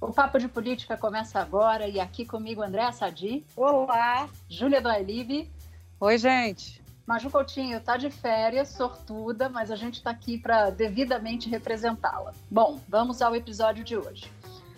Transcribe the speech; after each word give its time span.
O 0.00 0.12
Papo 0.12 0.38
de 0.38 0.46
Política 0.46 0.96
começa 0.96 1.40
agora 1.40 1.88
e 1.88 1.98
aqui 1.98 2.24
comigo 2.24 2.62
André 2.62 2.90
Sadi. 2.92 3.44
Olá. 3.56 4.28
Júlia 4.48 4.80
Doelive. 4.80 5.50
Oi, 5.98 6.16
gente. 6.16 6.80
Maju 7.04 7.28
Coutinho 7.30 7.78
está 7.78 7.96
de 7.96 8.08
férias, 8.08 8.68
sortuda, 8.68 9.48
mas 9.48 9.72
a 9.72 9.76
gente 9.76 9.94
está 9.94 10.10
aqui 10.10 10.38
para 10.38 10.70
devidamente 10.70 11.48
representá-la. 11.48 12.32
Bom, 12.48 12.78
vamos 12.88 13.20
ao 13.20 13.34
episódio 13.34 13.82
de 13.82 13.96
hoje. 13.96 14.30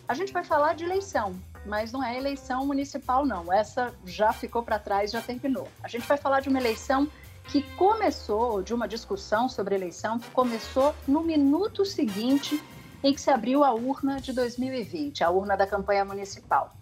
A 0.09 0.15
gente 0.15 0.33
vai 0.33 0.43
falar 0.43 0.75
de 0.75 0.85
eleição, 0.85 1.39
mas 1.67 1.93
não 1.93 2.03
é 2.03 2.17
eleição 2.17 2.67
municipal, 2.67 3.27
não. 3.27 3.53
Essa 3.53 3.95
já 4.07 4.33
ficou 4.33 4.63
para 4.63 4.79
trás, 4.79 5.11
já 5.11 5.21
terminou. 5.21 5.69
A 5.83 5.89
gente 5.89 6.07
vai 6.07 6.17
falar 6.17 6.41
de 6.41 6.49
uma 6.49 6.59
eleição 6.59 7.07
que 7.45 7.63
começou, 7.77 8.63
de 8.63 8.73
uma 8.73 8.89
discussão 8.89 9.49
sobre 9.49 9.75
eleição 9.75 10.19
que 10.19 10.31
começou 10.31 10.95
no 11.07 11.23
minuto 11.23 11.85
seguinte 11.85 12.63
em 13.03 13.15
que 13.15 13.21
se 13.21 13.31
abriu 13.31 13.65
a 13.65 13.73
urna 13.73 14.21
de 14.21 14.33
2020, 14.33 15.25
a 15.25 15.31
urna 15.31 15.57
da 15.57 15.67
campanha 15.67 16.05
municipal. 16.05 16.75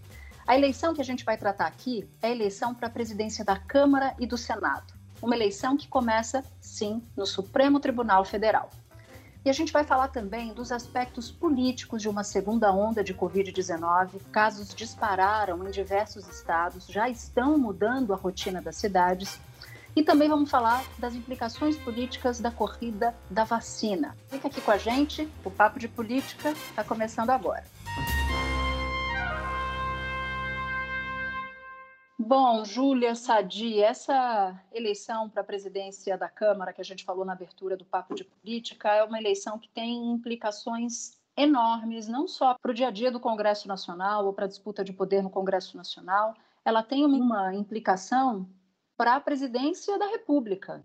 A 0.46 0.56
eleição 0.56 0.94
que 0.94 1.00
a 1.00 1.04
gente 1.04 1.24
vai 1.24 1.36
tratar 1.36 1.66
aqui 1.66 2.08
é 2.22 2.28
a 2.28 2.30
eleição 2.30 2.74
para 2.74 2.88
a 2.88 2.90
presidência 2.90 3.44
da 3.44 3.58
Câmara 3.58 4.14
e 4.18 4.26
do 4.26 4.38
Senado. 4.38 4.94
Uma 5.20 5.34
eleição 5.34 5.76
que 5.76 5.86
começa, 5.86 6.42
sim, 6.60 7.02
no 7.16 7.26
Supremo 7.26 7.78
Tribunal 7.78 8.24
Federal. 8.24 8.70
E 9.44 9.50
a 9.50 9.52
gente 9.52 9.72
vai 9.72 9.84
falar 9.84 10.08
também 10.08 10.52
dos 10.52 10.72
aspectos 10.72 11.30
políticos 11.30 12.02
de 12.02 12.08
uma 12.08 12.24
segunda 12.24 12.72
onda 12.72 13.04
de 13.04 13.14
Covid-19. 13.14 14.20
Casos 14.32 14.74
dispararam 14.74 15.66
em 15.66 15.70
diversos 15.70 16.28
estados, 16.28 16.86
já 16.86 17.08
estão 17.08 17.56
mudando 17.56 18.12
a 18.12 18.16
rotina 18.16 18.60
das 18.60 18.76
cidades. 18.76 19.38
E 19.96 20.02
também 20.02 20.28
vamos 20.28 20.50
falar 20.50 20.84
das 20.98 21.14
implicações 21.14 21.76
políticas 21.76 22.40
da 22.40 22.50
corrida 22.50 23.14
da 23.30 23.44
vacina. 23.44 24.16
Fica 24.28 24.48
aqui 24.48 24.60
com 24.60 24.70
a 24.70 24.78
gente, 24.78 25.28
o 25.44 25.50
Papo 25.50 25.78
de 25.78 25.88
Política 25.88 26.50
está 26.50 26.84
começando 26.84 27.30
agora. 27.30 27.64
Bom, 32.20 32.64
Júlia 32.64 33.14
Sadi, 33.14 33.80
essa 33.80 34.60
eleição 34.70 35.30
para 35.30 35.40
a 35.40 35.44
presidência 35.44 36.18
da 36.18 36.28
Câmara, 36.28 36.72
que 36.72 36.80
a 36.80 36.84
gente 36.84 37.04
falou 37.04 37.24
na 37.24 37.32
abertura 37.32 37.76
do 37.76 37.86
Papo 37.86 38.14
de 38.14 38.22
Política, 38.22 38.90
é 38.90 39.02
uma 39.02 39.18
eleição 39.18 39.58
que 39.58 39.68
tem 39.68 40.10
implicações 40.12 41.16
enormes, 41.34 42.06
não 42.06 42.28
só 42.28 42.54
para 42.60 42.70
o 42.70 42.74
dia 42.74 42.88
a 42.88 42.90
dia 42.90 43.10
do 43.10 43.18
Congresso 43.18 43.66
Nacional 43.68 44.26
ou 44.26 44.32
para 44.32 44.44
a 44.44 44.48
disputa 44.48 44.84
de 44.84 44.92
poder 44.92 45.22
no 45.22 45.30
Congresso 45.30 45.76
Nacional, 45.76 46.34
ela 46.64 46.82
tem 46.82 47.06
uma 47.06 47.54
implicação 47.54 48.46
para 48.98 49.14
a 49.14 49.20
presidência 49.20 49.96
da 49.96 50.08
República. 50.08 50.84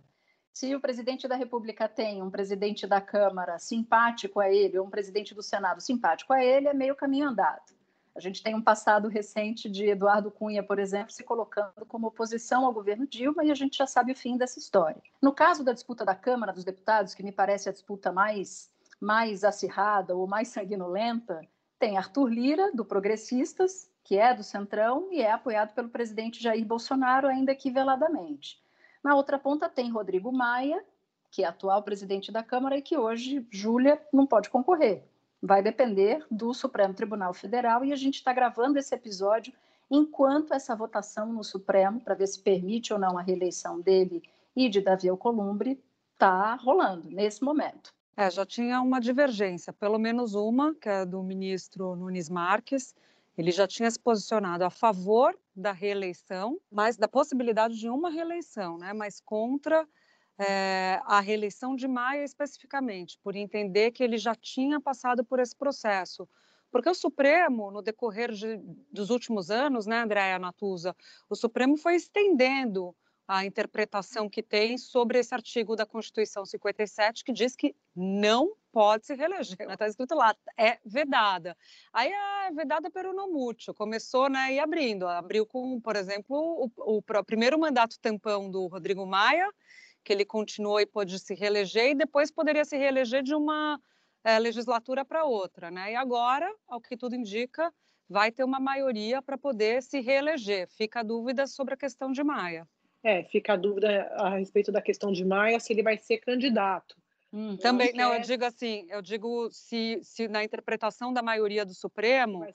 Se 0.53 0.75
o 0.75 0.79
presidente 0.79 1.27
da 1.27 1.35
República 1.35 1.89
tem 1.89 2.21
um 2.21 2.29
presidente 2.29 2.85
da 2.85 3.01
Câmara 3.01 3.57
simpático 3.57 4.39
a 4.39 4.47
ele, 4.53 4.77
ou 4.77 4.85
um 4.85 4.89
presidente 4.91 5.33
do 5.33 5.41
Senado 5.41 5.81
simpático 5.81 6.31
a 6.31 6.45
ele, 6.45 6.67
é 6.67 6.75
meio 6.75 6.95
caminho 6.95 7.29
andado. 7.29 7.73
A 8.15 8.19
gente 8.19 8.43
tem 8.43 8.53
um 8.53 8.61
passado 8.61 9.07
recente 9.07 9.67
de 9.67 9.87
Eduardo 9.87 10.29
Cunha, 10.29 10.61
por 10.61 10.77
exemplo, 10.77 11.11
se 11.11 11.23
colocando 11.23 11.87
como 11.87 12.05
oposição 12.05 12.63
ao 12.63 12.71
governo 12.71 13.07
Dilma, 13.07 13.43
e 13.43 13.49
a 13.49 13.55
gente 13.55 13.79
já 13.79 13.87
sabe 13.87 14.11
o 14.11 14.15
fim 14.15 14.37
dessa 14.37 14.59
história. 14.59 15.01
No 15.19 15.33
caso 15.33 15.63
da 15.63 15.73
disputa 15.73 16.05
da 16.05 16.13
Câmara 16.13 16.53
dos 16.53 16.63
Deputados, 16.63 17.15
que 17.15 17.23
me 17.23 17.31
parece 17.31 17.67
a 17.67 17.71
disputa 17.71 18.11
mais, 18.11 18.69
mais 19.01 19.43
acirrada 19.43 20.15
ou 20.15 20.27
mais 20.27 20.49
sanguinolenta, 20.49 21.41
tem 21.79 21.97
Arthur 21.97 22.27
Lira, 22.27 22.71
do 22.75 22.85
Progressistas, 22.85 23.89
que 24.03 24.17
é 24.17 24.33
do 24.33 24.43
Centrão 24.43 25.07
e 25.11 25.21
é 25.21 25.31
apoiado 25.31 25.73
pelo 25.73 25.89
presidente 25.89 26.41
Jair 26.41 26.65
Bolsonaro, 26.65 27.27
ainda 27.27 27.55
que 27.55 27.71
veladamente. 27.71 28.61
Na 29.03 29.15
outra 29.15 29.39
ponta 29.39 29.69
tem 29.69 29.91
Rodrigo 29.91 30.31
Maia, 30.31 30.83
que 31.31 31.43
é 31.43 31.47
atual 31.47 31.81
presidente 31.81 32.31
da 32.31 32.43
Câmara 32.43 32.77
e 32.77 32.81
que 32.81 32.97
hoje 32.97 33.45
Júlia 33.49 34.01
não 34.11 34.25
pode 34.25 34.49
concorrer. 34.49 35.03
Vai 35.41 35.61
depender 35.61 36.25
do 36.29 36.53
Supremo 36.53 36.93
Tribunal 36.93 37.33
Federal 37.33 37.83
e 37.83 37.91
a 37.91 37.95
gente 37.95 38.15
está 38.15 38.31
gravando 38.31 38.77
esse 38.77 38.93
episódio 38.93 39.53
enquanto 39.89 40.53
essa 40.53 40.75
votação 40.75 41.31
no 41.31 41.43
Supremo, 41.43 41.99
para 41.99 42.15
ver 42.15 42.27
se 42.27 42.39
permite 42.39 42.93
ou 42.93 42.99
não 42.99 43.17
a 43.17 43.21
reeleição 43.21 43.81
dele 43.81 44.23
e 44.55 44.69
de 44.69 44.81
Davi 44.81 45.09
Alcolumbre, 45.09 45.81
está 46.13 46.55
rolando 46.55 47.09
nesse 47.09 47.43
momento. 47.43 47.93
É, 48.15 48.29
já 48.29 48.45
tinha 48.45 48.79
uma 48.79 49.01
divergência, 49.01 49.73
pelo 49.73 49.97
menos 49.97 50.35
uma, 50.35 50.73
que 50.75 50.87
é 50.87 51.05
do 51.05 51.21
ministro 51.23 51.95
Nunes 51.95 52.29
Marques. 52.29 52.95
Ele 53.37 53.51
já 53.51 53.67
tinha 53.67 53.89
se 53.89 53.99
posicionado 53.99 54.63
a 54.63 54.69
favor 54.69 55.37
da 55.55 55.71
reeleição, 55.71 56.59
mas 56.71 56.97
da 56.97 57.07
possibilidade 57.07 57.77
de 57.77 57.89
uma 57.89 58.09
reeleição, 58.09 58.77
né? 58.77 58.93
mas 58.93 59.19
contra 59.19 59.87
é, 60.37 60.99
a 61.05 61.19
reeleição 61.19 61.75
de 61.75 61.87
Maia 61.87 62.23
especificamente, 62.23 63.19
por 63.23 63.35
entender 63.35 63.91
que 63.91 64.03
ele 64.03 64.17
já 64.17 64.35
tinha 64.35 64.79
passado 64.79 65.23
por 65.23 65.39
esse 65.39 65.55
processo. 65.55 66.27
Porque 66.71 66.89
o 66.89 66.95
Supremo, 66.95 67.69
no 67.69 67.83
decorrer 67.83 68.31
de, 68.31 68.57
dos 68.91 69.11
últimos 69.11 69.51
anos, 69.51 69.85
né, 69.85 70.01
Andréa 70.01 70.39
Natuza, 70.39 70.95
o 71.29 71.35
Supremo 71.35 71.77
foi 71.77 71.95
estendendo 71.95 72.95
a 73.27 73.45
interpretação 73.45 74.29
que 74.29 74.43
tem 74.43 74.77
sobre 74.77 75.19
esse 75.19 75.33
artigo 75.33 75.75
da 75.75 75.85
Constituição 75.85 76.45
57, 76.45 77.23
que 77.23 77.31
diz 77.31 77.55
que 77.55 77.75
não 77.95 78.55
pode 78.71 79.05
se 79.05 79.13
reeleger. 79.13 79.69
Está 79.69 79.87
escrito 79.87 80.13
lá, 80.13 80.35
é 80.57 80.79
vedada. 80.83 81.55
Aí 81.93 82.11
é 82.11 82.51
vedada 82.51 82.89
pelo 82.91 83.13
não 83.13 83.31
mútuo. 83.31 83.73
Começou 83.73 84.29
né, 84.29 84.53
e 84.53 84.59
abrindo. 84.59 85.07
Abriu 85.07 85.45
com, 85.45 85.79
por 85.79 85.95
exemplo, 85.95 86.35
o, 86.35 86.97
o, 86.97 86.97
o 86.97 87.23
primeiro 87.23 87.57
mandato 87.57 87.99
tampão 87.99 88.49
do 88.49 88.67
Rodrigo 88.67 89.05
Maia, 89.05 89.49
que 90.03 90.11
ele 90.11 90.25
continuou 90.25 90.81
e 90.81 90.85
pôde 90.85 91.17
se 91.17 91.33
reeleger, 91.33 91.91
e 91.91 91.95
depois 91.95 92.29
poderia 92.29 92.65
se 92.65 92.75
reeleger 92.77 93.23
de 93.23 93.33
uma 93.33 93.79
é, 94.23 94.37
legislatura 94.37 95.05
para 95.05 95.23
outra. 95.23 95.71
Né? 95.71 95.93
E 95.93 95.95
agora, 95.95 96.53
ao 96.67 96.81
que 96.81 96.97
tudo 96.97 97.15
indica, 97.15 97.73
vai 98.09 98.31
ter 98.31 98.43
uma 98.43 98.59
maioria 98.59 99.21
para 99.21 99.37
poder 99.37 99.81
se 99.81 100.01
reeleger. 100.01 100.67
Fica 100.67 100.99
a 100.99 101.03
dúvida 101.03 101.47
sobre 101.47 101.73
a 101.73 101.77
questão 101.77 102.11
de 102.11 102.21
Maia. 102.21 102.67
É, 103.03 103.23
fica 103.25 103.53
a 103.53 103.57
dúvida 103.57 104.03
a 104.15 104.29
respeito 104.37 104.71
da 104.71 104.81
questão 104.81 105.11
de 105.11 105.25
Maia, 105.25 105.59
se 105.59 105.73
ele 105.73 105.83
vai 105.83 105.97
ser 105.97 106.19
candidato. 106.19 106.95
Hum, 107.33 107.57
também, 107.57 107.91
não, 107.93 108.13
eu 108.13 108.21
digo 108.21 108.45
assim, 108.45 108.85
eu 108.89 109.01
digo 109.01 109.49
se, 109.51 109.99
se 110.03 110.27
na 110.27 110.43
interpretação 110.43 111.11
da 111.11 111.23
maioria 111.23 111.65
do 111.65 111.73
Supremo, 111.73 112.45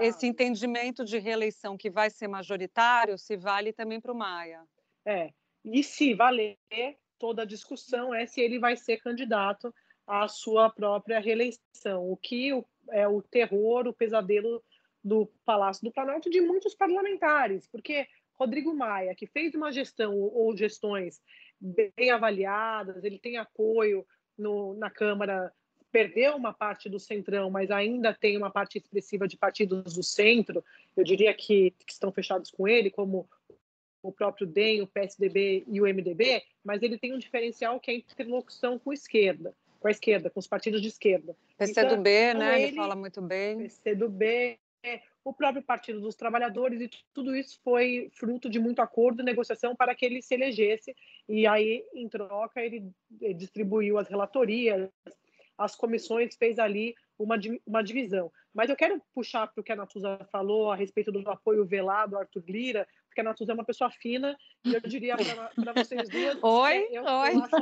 esse 0.00 0.26
entendimento 0.26 1.04
de 1.04 1.18
reeleição 1.18 1.76
que 1.76 1.90
vai 1.90 2.08
ser 2.08 2.28
majoritário, 2.28 3.18
se 3.18 3.36
vale 3.36 3.74
também 3.74 4.00
para 4.00 4.10
o 4.10 4.16
Maia. 4.16 4.62
É, 5.04 5.30
e 5.62 5.84
se 5.84 6.14
valer, 6.14 6.56
toda 7.18 7.42
a 7.42 7.46
discussão 7.46 8.14
é 8.14 8.24
se 8.24 8.40
ele 8.40 8.58
vai 8.58 8.74
ser 8.74 9.02
candidato 9.02 9.72
à 10.06 10.26
sua 10.26 10.70
própria 10.70 11.20
reeleição, 11.20 12.10
o 12.10 12.16
que 12.16 12.50
é 12.90 13.06
o 13.06 13.20
terror, 13.20 13.86
o 13.86 13.92
pesadelo 13.92 14.64
do 15.04 15.26
Palácio 15.44 15.84
do 15.84 15.92
Planalto 15.92 16.30
de 16.30 16.40
muitos 16.40 16.74
parlamentares, 16.74 17.68
porque 17.68 18.06
Rodrigo 18.42 18.74
Maia, 18.74 19.14
que 19.14 19.26
fez 19.26 19.54
uma 19.54 19.70
gestão 19.70 20.18
ou 20.18 20.56
gestões 20.56 21.20
bem 21.60 22.10
avaliadas, 22.10 23.04
ele 23.04 23.18
tem 23.18 23.36
apoio 23.36 24.04
no, 24.36 24.74
na 24.74 24.90
Câmara, 24.90 25.52
perdeu 25.92 26.34
uma 26.34 26.52
parte 26.52 26.88
do 26.88 26.98
centrão, 26.98 27.50
mas 27.50 27.70
ainda 27.70 28.12
tem 28.12 28.36
uma 28.36 28.50
parte 28.50 28.78
expressiva 28.78 29.28
de 29.28 29.36
partidos 29.36 29.94
do 29.94 30.02
centro, 30.02 30.64
eu 30.96 31.04
diria 31.04 31.32
que, 31.32 31.72
que 31.86 31.92
estão 31.92 32.10
fechados 32.10 32.50
com 32.50 32.66
ele, 32.66 32.90
como 32.90 33.28
o 34.02 34.10
próprio 34.10 34.44
DEM, 34.44 34.82
o 34.82 34.88
PSDB 34.88 35.62
e 35.68 35.80
o 35.80 35.84
MDB, 35.84 36.42
mas 36.64 36.82
ele 36.82 36.98
tem 36.98 37.14
um 37.14 37.18
diferencial 37.18 37.78
que 37.78 37.92
é 37.92 37.94
a 37.94 37.98
interlocução 37.98 38.76
com 38.76 38.90
a 38.90 38.94
esquerda, 38.94 39.54
com 39.78 39.86
a 39.86 39.90
esquerda, 39.92 40.28
com 40.28 40.40
os 40.40 40.48
partidos 40.48 40.82
de 40.82 40.88
esquerda. 40.88 41.36
PCdoB, 41.56 42.10
então, 42.10 42.40
né? 42.40 42.56
Ele, 42.56 42.68
ele 42.70 42.76
fala 42.76 42.96
muito 42.96 43.22
bem. 43.22 43.58
PCdoB, 43.58 44.58
o 45.24 45.32
próprio 45.32 45.62
Partido 45.62 46.00
dos 46.00 46.16
Trabalhadores, 46.16 46.80
e 46.80 46.90
tudo 47.14 47.34
isso 47.34 47.60
foi 47.62 48.10
fruto 48.14 48.50
de 48.50 48.58
muito 48.58 48.80
acordo 48.80 49.22
e 49.22 49.24
negociação 49.24 49.74
para 49.74 49.94
que 49.94 50.04
ele 50.04 50.20
se 50.20 50.34
elegesse, 50.34 50.94
e 51.28 51.46
aí, 51.46 51.84
em 51.94 52.08
troca, 52.08 52.60
ele 52.60 52.90
distribuiu 53.36 53.98
as 53.98 54.08
relatorias, 54.08 54.90
as 55.56 55.76
comissões, 55.76 56.36
fez 56.36 56.58
ali 56.58 56.94
uma, 57.18 57.36
uma 57.66 57.82
divisão. 57.82 58.32
Mas 58.52 58.68
eu 58.68 58.76
quero 58.76 59.00
puxar 59.14 59.46
para 59.46 59.60
o 59.60 59.64
que 59.64 59.72
a 59.72 59.76
Natuza 59.76 60.18
falou 60.30 60.72
a 60.72 60.76
respeito 60.76 61.12
do 61.12 61.28
apoio 61.30 61.64
velado 61.64 62.16
ao 62.16 62.22
Arthur 62.22 62.44
Lira, 62.48 62.88
porque 63.06 63.20
a 63.20 63.24
Natuza 63.24 63.52
é 63.52 63.54
uma 63.54 63.64
pessoa 63.64 63.90
fina, 63.90 64.36
e 64.64 64.74
eu 64.74 64.80
diria 64.80 65.16
para 65.16 65.72
vocês 65.72 66.08
duas. 66.08 66.38
Oi, 66.42 66.88
eu, 66.90 67.04
oi. 67.04 67.34
Eu 67.34 67.42
acho, 67.42 67.56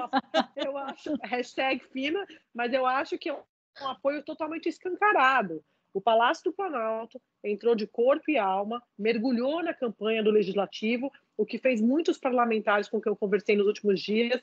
eu 0.56 0.78
acho, 0.78 1.14
hashtag 1.24 1.84
fina, 1.92 2.24
mas 2.54 2.72
eu 2.72 2.86
acho 2.86 3.18
que 3.18 3.28
é 3.28 3.34
um 3.34 3.88
apoio 3.88 4.22
totalmente 4.22 4.68
escancarado. 4.68 5.62
O 5.92 6.00
Palácio 6.00 6.44
do 6.44 6.52
Planalto 6.52 7.20
entrou 7.42 7.74
de 7.74 7.86
corpo 7.86 8.30
e 8.30 8.38
alma, 8.38 8.82
mergulhou 8.98 9.62
na 9.62 9.74
campanha 9.74 10.22
do 10.22 10.30
Legislativo, 10.30 11.12
o 11.36 11.44
que 11.44 11.58
fez 11.58 11.80
muitos 11.80 12.18
parlamentares 12.18 12.88
com 12.88 13.00
quem 13.00 13.10
eu 13.10 13.16
conversei 13.16 13.56
nos 13.56 13.66
últimos 13.66 14.00
dias 14.00 14.40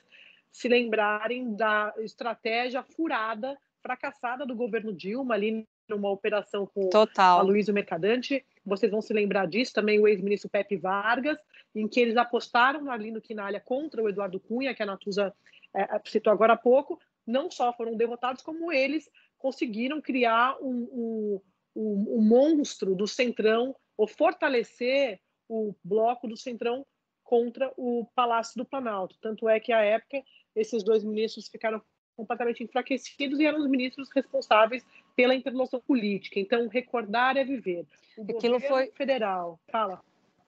se 0.50 0.68
lembrarem 0.68 1.54
da 1.54 1.94
estratégia 1.98 2.82
furada, 2.82 3.56
fracassada 3.80 4.44
do 4.44 4.56
governo 4.56 4.92
Dilma, 4.92 5.34
ali 5.34 5.66
numa 5.88 6.10
operação 6.10 6.66
com 6.66 6.88
Total. 6.90 7.38
a 7.38 7.42
Luísa 7.42 7.72
Mercadante. 7.72 8.44
Vocês 8.64 8.90
vão 8.90 9.00
se 9.00 9.12
lembrar 9.12 9.46
disso, 9.46 9.72
também 9.72 9.98
o 9.98 10.06
ex-ministro 10.06 10.50
Pepe 10.50 10.76
Vargas, 10.76 11.38
em 11.74 11.88
que 11.88 12.00
eles 12.00 12.16
apostaram 12.16 12.82
no 12.82 12.90
Arlindo 12.90 13.20
Quinalha 13.20 13.60
contra 13.60 14.02
o 14.02 14.08
Eduardo 14.08 14.40
Cunha, 14.40 14.74
que 14.74 14.82
a 14.82 14.86
Natuza 14.86 15.32
é, 15.74 16.00
citou 16.04 16.32
agora 16.32 16.54
há 16.54 16.56
pouco. 16.56 17.00
Não 17.26 17.50
só 17.50 17.72
foram 17.72 17.96
derrotados, 17.96 18.42
como 18.42 18.72
eles 18.72 19.08
conseguiram 19.38 20.00
criar 20.00 20.56
um, 20.60 20.88
um, 20.92 21.40
um, 21.76 22.16
um 22.18 22.22
monstro 22.22 22.94
do 22.94 23.06
Centrão, 23.06 23.74
ou 23.96 24.06
fortalecer 24.06 25.20
o 25.48 25.74
bloco 25.82 26.28
do 26.28 26.36
Centrão 26.36 26.84
contra 27.24 27.72
o 27.76 28.06
Palácio 28.14 28.56
do 28.56 28.64
Planalto. 28.64 29.16
Tanto 29.20 29.48
é 29.48 29.58
que, 29.58 29.72
à 29.72 29.82
época, 29.82 30.22
esses 30.54 30.82
dois 30.82 31.04
ministros 31.04 31.48
ficaram 31.48 31.82
completamente 32.16 32.64
enfraquecidos 32.64 33.38
e 33.38 33.46
eram 33.46 33.60
os 33.60 33.68
ministros 33.68 34.08
responsáveis 34.14 34.84
pela 35.14 35.34
interlocução 35.34 35.80
política. 35.80 36.40
Então, 36.40 36.66
recordar 36.68 37.36
é 37.36 37.44
viver. 37.44 37.86
O 38.16 38.22
Aquilo 38.22 38.60
foi 38.60 38.90
federal. 38.92 39.60
Fala. 39.70 40.02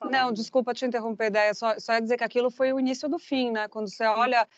Não, 0.08 0.32
desculpa 0.32 0.72
te 0.72 0.84
interromper, 0.84 1.26
ideia. 1.26 1.52
Só, 1.52 1.78
só 1.78 1.92
ia 1.92 2.00
dizer 2.00 2.16
que 2.16 2.24
aquilo 2.24 2.50
foi 2.50 2.72
o 2.72 2.80
início 2.80 3.08
do 3.08 3.18
fim, 3.18 3.50
né? 3.50 3.68
Quando 3.68 3.88
você 3.88 4.04
olha, 4.04 4.48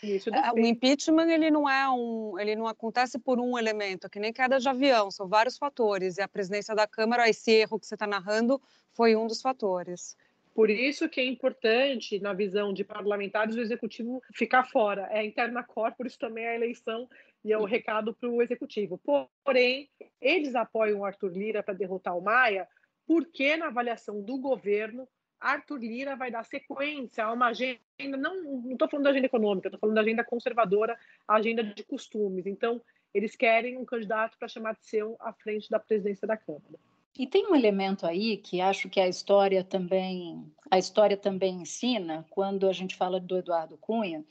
o 0.54 0.58
impeachment 0.60 1.28
ele 1.28 1.50
não 1.50 1.68
é 1.68 1.88
um, 1.90 2.38
ele 2.38 2.54
não 2.54 2.66
acontece 2.66 3.18
por 3.18 3.40
um 3.40 3.58
elemento, 3.58 4.06
é 4.06 4.10
que 4.10 4.20
nem 4.20 4.32
queda 4.32 4.60
de 4.60 4.68
avião, 4.68 5.10
são 5.10 5.26
vários 5.26 5.58
fatores. 5.58 6.18
E 6.18 6.22
a 6.22 6.28
presidência 6.28 6.74
da 6.74 6.86
Câmara, 6.86 7.28
esse 7.28 7.50
erro 7.50 7.78
que 7.78 7.86
você 7.86 7.94
está 7.94 8.06
narrando, 8.06 8.60
foi 8.92 9.16
um 9.16 9.26
dos 9.26 9.42
fatores. 9.42 10.16
Por 10.54 10.68
isso 10.68 11.08
que 11.08 11.20
é 11.20 11.24
importante, 11.24 12.20
na 12.20 12.34
visão 12.34 12.72
de 12.72 12.84
parlamentares, 12.84 13.56
o 13.56 13.60
executivo 13.60 14.22
ficar 14.34 14.64
fora. 14.64 15.08
É 15.10 15.20
a 15.20 15.24
interna 15.24 15.62
corporis 15.62 16.16
também 16.16 16.46
a 16.46 16.54
eleição 16.54 17.08
e 17.42 17.52
é 17.52 17.58
o 17.58 17.64
recado 17.64 18.14
para 18.14 18.28
o 18.28 18.42
executivo. 18.42 19.00
Porém, 19.44 19.88
eles 20.20 20.54
apoiam 20.54 21.00
o 21.00 21.04
Arthur 21.04 21.32
Lira 21.32 21.62
para 21.62 21.74
derrotar 21.74 22.16
o 22.16 22.20
Maia, 22.20 22.68
porque 23.06 23.56
na 23.56 23.68
avaliação 23.68 24.20
do 24.20 24.38
governo 24.38 25.08
Arthur 25.42 25.78
Lira 25.78 26.16
vai 26.16 26.30
dar 26.30 26.44
sequência 26.44 27.24
a 27.24 27.32
uma 27.32 27.46
agenda, 27.48 27.80
não 28.16 28.70
estou 28.70 28.88
falando 28.88 29.04
da 29.04 29.10
agenda 29.10 29.26
econômica, 29.26 29.68
estou 29.68 29.80
falando 29.80 29.96
da 29.96 30.00
agenda 30.00 30.24
conservadora, 30.24 30.96
a 31.26 31.34
agenda 31.34 31.64
de 31.64 31.82
costumes. 31.82 32.46
Então, 32.46 32.80
eles 33.12 33.34
querem 33.34 33.76
um 33.76 33.84
candidato 33.84 34.38
para 34.38 34.48
chamar 34.48 34.74
de 34.74 34.86
seu 34.86 35.16
à 35.20 35.32
frente 35.32 35.68
da 35.68 35.78
presidência 35.78 36.26
da 36.26 36.36
Câmara. 36.36 36.78
E 37.18 37.26
tem 37.26 37.46
um 37.46 37.54
elemento 37.54 38.06
aí 38.06 38.38
que 38.38 38.60
acho 38.60 38.88
que 38.88 38.98
a 38.98 39.06
história 39.06 39.62
também, 39.62 40.50
a 40.70 40.78
história 40.78 41.16
também 41.16 41.56
ensina, 41.56 42.24
quando 42.30 42.66
a 42.66 42.72
gente 42.72 42.96
fala 42.96 43.20
do 43.20 43.36
Eduardo 43.36 43.76
Cunha, 43.76 44.24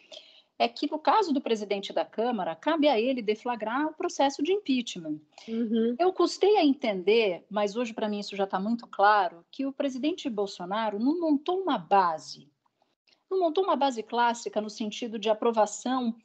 é 0.59 0.67
que 0.67 0.89
no 0.89 0.99
caso 0.99 1.33
do 1.33 1.41
presidente 1.41 1.91
da 1.91 2.05
Câmara, 2.05 2.55
cabe 2.55 2.87
a 2.87 2.99
ele 2.99 3.21
deflagrar 3.21 3.87
o 3.87 3.93
processo 3.93 4.43
de 4.43 4.51
impeachment. 4.51 5.19
Uhum. 5.47 5.95
Eu 5.97 6.13
custei 6.13 6.57
a 6.57 6.63
entender, 6.63 7.45
mas 7.49 7.75
hoje 7.75 7.93
para 7.93 8.07
mim 8.07 8.19
isso 8.19 8.35
já 8.35 8.43
está 8.43 8.59
muito 8.59 8.85
claro, 8.87 9.43
que 9.51 9.65
o 9.65 9.73
presidente 9.73 10.29
Bolsonaro 10.29 10.99
não 10.99 11.19
montou 11.19 11.61
uma 11.61 11.77
base, 11.77 12.47
não 13.29 13.39
montou 13.39 13.63
uma 13.63 13.75
base 13.75 14.03
clássica 14.03 14.61
no 14.61 14.69
sentido 14.69 15.17
de 15.17 15.29
aprovação 15.29 16.15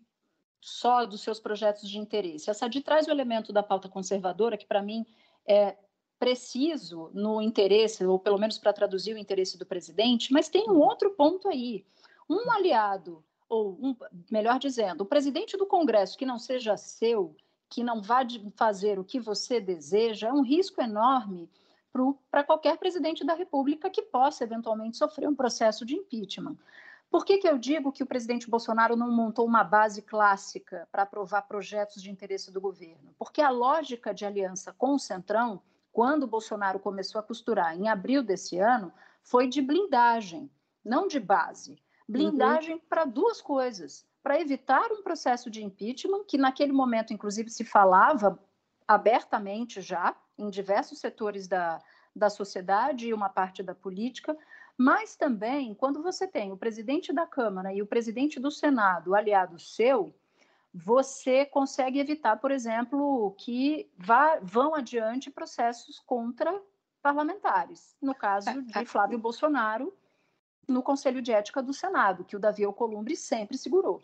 só 0.61 1.07
dos 1.07 1.21
seus 1.21 1.39
projetos 1.39 1.89
de 1.89 1.99
interesse. 1.99 2.51
Essa 2.51 2.69
de 2.69 2.81
traz 2.81 3.07
o 3.07 3.11
elemento 3.11 3.53
da 3.53 3.63
pauta 3.63 3.89
conservadora, 3.89 4.57
que 4.57 4.67
para 4.67 4.83
mim 4.83 5.07
é 5.47 5.77
preciso 6.19 7.11
no 7.15 7.41
interesse, 7.41 8.05
ou 8.05 8.19
pelo 8.19 8.39
menos 8.39 8.59
para 8.59 8.73
traduzir 8.73 9.15
o 9.15 9.19
interesse 9.19 9.59
do 9.59 9.65
presidente, 9.65 10.33
mas 10.33 10.49
tem 10.49 10.69
um 10.69 10.79
outro 10.79 11.11
ponto 11.11 11.49
aí. 11.49 11.85
Um 12.29 12.51
aliado 12.51 13.25
ou 13.49 13.79
um, 13.81 13.97
melhor 14.31 14.59
dizendo, 14.59 15.03
o 15.03 15.07
presidente 15.07 15.57
do 15.57 15.67
Congresso 15.67 16.17
que 16.19 16.27
não 16.27 16.39
seja 16.39 16.77
seu, 16.77 17.35
que 17.69 17.83
não 17.83 18.01
vá 18.01 18.21
fazer 18.55 18.99
o 18.99 19.05
que 19.05 19.21
você 19.21 19.61
deseja, 19.61 20.29
é 20.29 20.33
um 20.33 20.43
risco 20.43 20.81
enorme 20.81 21.49
para 22.31 22.45
qualquer 22.45 22.77
presidente 22.77 23.25
da 23.25 23.35
República 23.35 23.89
que 23.89 24.03
possa 24.03 24.45
eventualmente 24.45 24.97
sofrer 24.99 25.29
um 25.29 25.35
processo 25.35 25.85
de 25.87 25.97
impeachment. 25.97 26.57
Por 27.11 27.25
que, 27.25 27.39
que 27.39 27.49
eu 27.49 27.57
digo 27.57 27.93
que 27.93 28.03
o 28.03 28.07
presidente 28.07 28.51
Bolsonaro 28.51 28.97
não 28.97 29.11
montou 29.11 29.47
uma 29.47 29.65
base 29.65 30.03
clássica 30.03 30.87
para 30.91 31.05
aprovar 31.05 31.43
projetos 31.43 32.03
de 32.03 32.11
interesse 32.11 32.51
do 32.51 32.61
governo? 32.61 33.15
Porque 33.19 33.41
a 33.41 33.49
lógica 33.49 34.13
de 34.13 34.27
aliança 34.27 34.75
com 34.77 34.95
o 34.95 34.99
Centrão, 34.99 35.63
quando 35.93 36.27
Bolsonaro 36.27 36.79
começou 36.79 37.19
a 37.19 37.23
costurar 37.23 37.75
em 37.75 37.89
abril 37.89 38.23
desse 38.23 38.59
ano, 38.59 38.93
foi 39.23 39.49
de 39.49 39.63
blindagem, 39.63 40.51
não 40.85 41.07
de 41.07 41.19
base. 41.19 41.79
Blindagem 42.09 42.75
uhum. 42.75 42.81
para 42.89 43.05
duas 43.05 43.41
coisas: 43.41 44.07
para 44.23 44.41
evitar 44.41 44.91
um 44.93 45.03
processo 45.03 45.51
de 45.51 45.65
impeachment, 45.65 46.25
que 46.25 46.39
naquele 46.39 46.73
momento, 46.73 47.13
inclusive, 47.13 47.51
se 47.51 47.65
falava 47.65 48.39
abertamente 48.87 49.81
já 49.81 50.15
em 50.39 50.49
diversos 50.49 50.99
setores 50.99 51.49
da, 51.49 51.81
da 52.15 52.31
sociedade 52.31 53.09
e 53.09 53.15
uma 53.15 53.29
parte 53.29 53.63
da 53.63 53.75
política, 53.75 54.37
mas 54.79 55.17
também 55.17 55.75
quando 55.75 56.03
você 56.03 56.27
tem 56.27 56.53
o 56.53 56.57
presidente 56.57 57.13
da 57.13 57.27
Câmara 57.27 57.73
e 57.73 57.83
o 57.83 57.87
presidente 57.87 58.39
do 58.39 58.51
Senado 58.51 59.15
aliado 59.15 59.59
seu, 59.59 60.15
você 60.73 61.47
consegue 61.47 61.99
evitar, 61.99 62.37
por 62.37 62.51
exemplo, 62.51 63.35
que 63.39 63.91
vá, 63.97 64.39
vão 64.43 64.75
adiante 64.75 65.31
processos 65.31 65.99
contra 66.01 66.61
parlamentares. 67.03 67.97
No 68.01 68.15
caso 68.15 68.51
é, 68.51 68.61
de 68.61 68.79
é. 68.79 68.85
Flávio 68.85 69.19
Bolsonaro 69.19 69.93
no 70.67 70.83
Conselho 70.83 71.23
de 71.23 71.33
Ética 71.33 71.63
do 71.63 71.73
Senado, 71.73 72.25
que 72.25 72.37
o 72.37 72.39
Davi 72.39 72.65
Alcolumbre 72.65 73.17
sempre 73.17 73.57
segurou. 73.57 74.03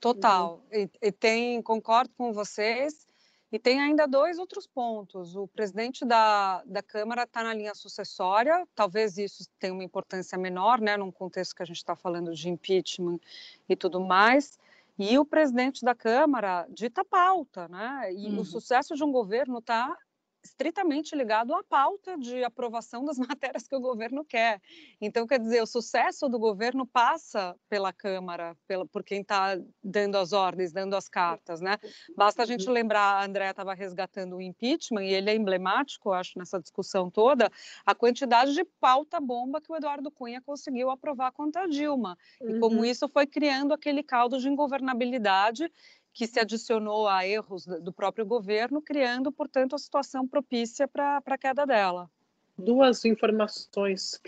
Total. 0.00 0.60
E, 0.70 0.90
e 1.00 1.12
tem, 1.12 1.62
concordo 1.62 2.10
com 2.16 2.32
vocês, 2.32 3.06
e 3.52 3.58
tem 3.58 3.80
ainda 3.80 4.06
dois 4.06 4.38
outros 4.38 4.66
pontos. 4.66 5.36
O 5.36 5.46
presidente 5.46 6.04
da, 6.04 6.62
da 6.64 6.82
Câmara 6.82 7.24
está 7.24 7.42
na 7.42 7.52
linha 7.52 7.74
sucessória, 7.74 8.66
talvez 8.74 9.18
isso 9.18 9.44
tenha 9.58 9.74
uma 9.74 9.84
importância 9.84 10.38
menor, 10.38 10.80
né, 10.80 10.96
num 10.96 11.12
contexto 11.12 11.54
que 11.54 11.62
a 11.62 11.66
gente 11.66 11.76
está 11.76 11.94
falando 11.94 12.34
de 12.34 12.48
impeachment 12.48 13.20
e 13.68 13.76
tudo 13.76 14.00
mais. 14.00 14.58
E 14.98 15.18
o 15.18 15.24
presidente 15.24 15.84
da 15.84 15.94
Câmara 15.94 16.66
dita 16.70 17.04
pauta, 17.04 17.68
né? 17.68 18.12
E 18.12 18.26
uhum. 18.26 18.40
o 18.40 18.44
sucesso 18.44 18.94
de 18.94 19.04
um 19.04 19.12
governo 19.12 19.58
está 19.58 19.96
estritamente 20.44 21.14
ligado 21.14 21.54
à 21.54 21.62
pauta 21.62 22.18
de 22.18 22.42
aprovação 22.42 23.04
das 23.04 23.18
matérias 23.38 23.66
que 23.66 23.74
o 23.74 23.80
governo 23.80 24.24
quer. 24.24 24.60
Então, 25.00 25.26
quer 25.26 25.38
dizer, 25.38 25.62
o 25.62 25.66
sucesso 25.66 26.28
do 26.28 26.38
governo 26.38 26.86
passa 26.86 27.56
pela 27.68 27.92
Câmara, 27.92 28.56
pela, 28.66 28.86
por 28.86 29.04
quem 29.04 29.20
está 29.20 29.58
dando 29.82 30.16
as 30.16 30.32
ordens, 30.32 30.72
dando 30.72 30.94
as 30.94 31.08
cartas, 31.08 31.60
né? 31.60 31.78
Basta 32.16 32.42
a 32.42 32.46
gente 32.46 32.66
uhum. 32.66 32.72
lembrar, 32.72 33.20
a 33.20 33.24
Andrea 33.24 33.50
estava 33.50 33.74
resgatando 33.74 34.36
o 34.36 34.42
impeachment, 34.42 35.04
e 35.04 35.14
ele 35.14 35.30
é 35.30 35.34
emblemático, 35.34 36.12
acho, 36.12 36.38
nessa 36.38 36.60
discussão 36.60 37.10
toda, 37.10 37.50
a 37.86 37.94
quantidade 37.94 38.54
de 38.54 38.64
pauta-bomba 38.80 39.60
que 39.60 39.70
o 39.70 39.76
Eduardo 39.76 40.10
Cunha 40.10 40.40
conseguiu 40.40 40.90
aprovar 40.90 41.32
contra 41.32 41.64
a 41.64 41.66
Dilma, 41.66 42.16
e 42.40 42.58
como 42.58 42.78
uhum. 42.78 42.84
isso 42.84 43.08
foi 43.08 43.26
criando 43.26 43.72
aquele 43.72 44.02
caldo 44.02 44.38
de 44.38 44.48
ingovernabilidade 44.48 45.70
que 46.12 46.26
se 46.26 46.38
adicionou 46.38 47.08
a 47.08 47.26
erros 47.26 47.66
do 47.66 47.92
próprio 47.92 48.26
governo, 48.26 48.82
criando, 48.82 49.32
portanto, 49.32 49.74
a 49.74 49.78
situação 49.78 50.26
propícia 50.28 50.86
para 50.86 51.22
a 51.24 51.38
queda 51.38 51.66
dela. 51.66 52.10
Duas 52.56 53.04
informações, 53.04 54.20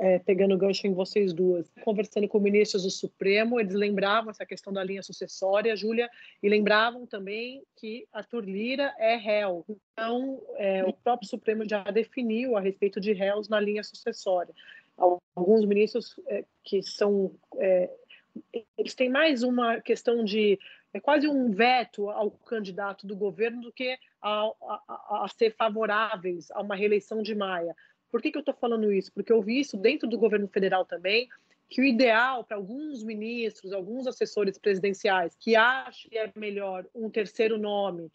é, 0.00 0.18
pegando 0.18 0.56
gancho 0.58 0.86
em 0.86 0.92
vocês 0.92 1.32
duas. 1.32 1.70
Conversando 1.84 2.26
com 2.26 2.40
ministros 2.40 2.82
do 2.82 2.90
Supremo, 2.90 3.60
eles 3.60 3.74
lembravam 3.74 4.30
essa 4.30 4.44
questão 4.44 4.72
da 4.72 4.82
linha 4.82 5.02
sucessória, 5.02 5.76
Júlia, 5.76 6.10
e 6.42 6.48
lembravam 6.48 7.06
também 7.06 7.62
que 7.76 8.06
Arthur 8.12 8.44
Lira 8.44 8.92
é 8.98 9.16
réu. 9.16 9.64
Então, 9.92 10.42
é, 10.56 10.84
o 10.84 10.92
próprio 10.92 11.28
Supremo 11.28 11.68
já 11.68 11.84
definiu 11.84 12.56
a 12.56 12.60
respeito 12.60 13.00
de 13.00 13.12
réus 13.12 13.48
na 13.48 13.60
linha 13.60 13.84
sucessória. 13.84 14.52
Alguns 14.96 15.64
ministros 15.64 16.18
é, 16.26 16.44
que 16.62 16.82
são. 16.82 17.32
É, 17.58 17.90
eles 18.76 18.94
têm 18.94 19.08
mais 19.08 19.44
uma 19.44 19.80
questão 19.80 20.24
de 20.24 20.58
é 20.94 21.00
quase 21.00 21.26
um 21.26 21.50
veto 21.50 22.08
ao 22.08 22.30
candidato 22.30 23.04
do 23.04 23.16
governo 23.16 23.60
do 23.62 23.72
que 23.72 23.98
a, 24.22 24.44
a, 24.62 25.24
a 25.24 25.28
ser 25.28 25.54
favoráveis 25.56 26.52
a 26.52 26.62
uma 26.62 26.76
reeleição 26.76 27.20
de 27.20 27.34
Maia. 27.34 27.74
Por 28.12 28.22
que, 28.22 28.30
que 28.30 28.38
eu 28.38 28.40
estou 28.40 28.54
falando 28.54 28.92
isso? 28.92 29.12
Porque 29.12 29.32
eu 29.32 29.42
vi 29.42 29.58
isso 29.58 29.76
dentro 29.76 30.08
do 30.08 30.16
governo 30.16 30.46
federal 30.46 30.84
também, 30.84 31.28
que 31.68 31.80
o 31.80 31.84
ideal 31.84 32.44
para 32.44 32.56
alguns 32.56 33.02
ministros, 33.02 33.72
alguns 33.72 34.06
assessores 34.06 34.56
presidenciais 34.56 35.36
que 35.40 35.56
acham 35.56 36.08
que 36.08 36.16
é 36.16 36.30
melhor 36.36 36.86
um 36.94 37.10
terceiro 37.10 37.58
nome, 37.58 38.12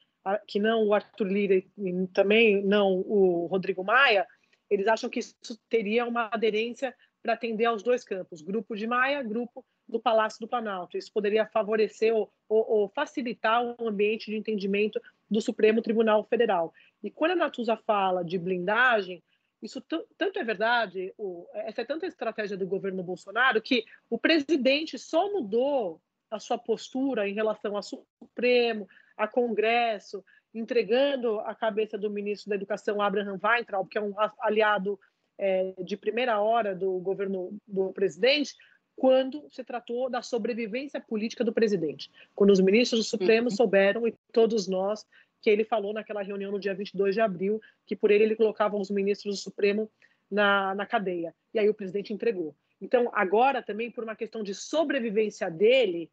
que 0.48 0.58
não 0.58 0.88
o 0.88 0.94
Arthur 0.94 1.28
Lira 1.28 1.56
e 1.56 2.08
também 2.14 2.64
não 2.64 2.94
o 2.94 3.48
Rodrigo 3.48 3.84
Maia, 3.84 4.26
eles 4.70 4.88
acham 4.88 5.10
que 5.10 5.20
isso 5.20 5.60
teria 5.68 6.06
uma 6.06 6.30
aderência 6.32 6.96
para 7.22 7.34
atender 7.34 7.66
aos 7.66 7.84
dois 7.84 8.06
campos, 8.06 8.42
grupo 8.42 8.74
de 8.74 8.88
Maia, 8.88 9.22
grupo 9.22 9.66
do 9.90 10.00
Palácio 10.00 10.40
do 10.40 10.48
Planalto. 10.48 10.98
Isso 10.98 11.12
poderia 11.12 11.46
favorecer 11.48 12.16
ou, 12.16 12.32
ou, 12.48 12.70
ou 12.70 12.90
facilitar 12.90 13.64
o 13.64 13.88
ambiente 13.88 14.30
de 14.30 14.38
entendimento 14.38 15.02
do 15.30 15.42
Supremo 15.42 15.82
Tribunal 15.82 16.24
Federal. 16.24 16.74
E 17.04 17.10
quando 17.10 17.32
a 17.32 17.36
Natuza 17.36 17.76
fala 17.76 18.24
de 18.24 18.38
blindagem, 18.38 19.24
isso 19.62 19.82
tanto 19.82 20.40
é 20.40 20.44
verdade, 20.44 21.14
o, 21.18 21.46
essa 21.54 21.82
é 21.82 21.86
tanta 21.86 22.06
estratégia 22.06 22.56
do 22.56 22.68
governo 22.68 23.04
Bolsonaro 23.04 23.62
que 23.62 23.84
o 24.10 24.18
presidente 24.18 24.98
só 24.98 25.30
mudou 25.32 26.02
a 26.32 26.40
sua 26.40 26.58
postura 26.58 27.28
em 27.28 27.34
relação 27.34 27.76
ao 27.76 27.84
Supremo, 27.84 28.88
a 29.18 29.28
Congresso, 29.28 30.24
entregando 30.54 31.40
a 31.42 31.54
cabeça 31.54 31.98
do 31.98 32.10
ministro 32.10 32.50
da 32.50 32.56
Educação, 32.56 33.02
Abraham 33.02 33.40
Weintraub, 33.44 33.90
que 33.90 33.98
é 33.98 34.02
um 34.02 34.14
aliado 34.40 35.00
é, 35.38 35.74
de 35.84 35.98
primeira 35.98 36.40
hora 36.40 36.76
do 36.76 37.00
governo 37.00 37.58
do 37.68 37.92
presidente, 37.92 38.56
quando 39.00 39.48
se 39.50 39.64
tratou 39.64 40.10
da 40.10 40.22
sobrevivência 40.22 41.00
política 41.00 41.44
do 41.44 41.54
presidente. 41.54 42.12
Quando 42.36 42.50
os 42.52 42.60
ministros 42.60 43.00
do 43.00 43.10
Supremo 43.10 43.50
uhum. 43.50 43.56
souberam, 43.56 44.06
e 44.06 44.14
todos 44.34 44.68
nós, 44.68 45.08
que 45.42 45.50
ele 45.50 45.64
falou 45.64 45.94
naquela 45.94 46.22
reunião 46.22 46.52
no 46.52 46.60
dia 46.60 46.76
22 46.76 47.16
de 47.16 47.22
abril, 47.22 47.62
que 47.86 47.96
por 47.96 48.12
ele 48.12 48.26
ele 48.26 48.36
colocava 48.36 48.76
os 48.76 48.92
ministros 48.92 49.38
do 49.38 49.42
Supremo 49.42 49.90
na, 50.30 50.76
na 50.76 50.86
cadeia. 50.86 51.34
E 51.54 51.60
aí 51.60 51.70
o 51.70 51.74
presidente 51.74 52.12
entregou. 52.12 52.54
Então, 52.82 53.10
agora 53.14 53.64
também, 53.64 53.90
por 53.90 54.04
uma 54.04 54.18
questão 54.18 54.44
de 54.44 54.54
sobrevivência 54.54 55.50
dele, 55.50 56.12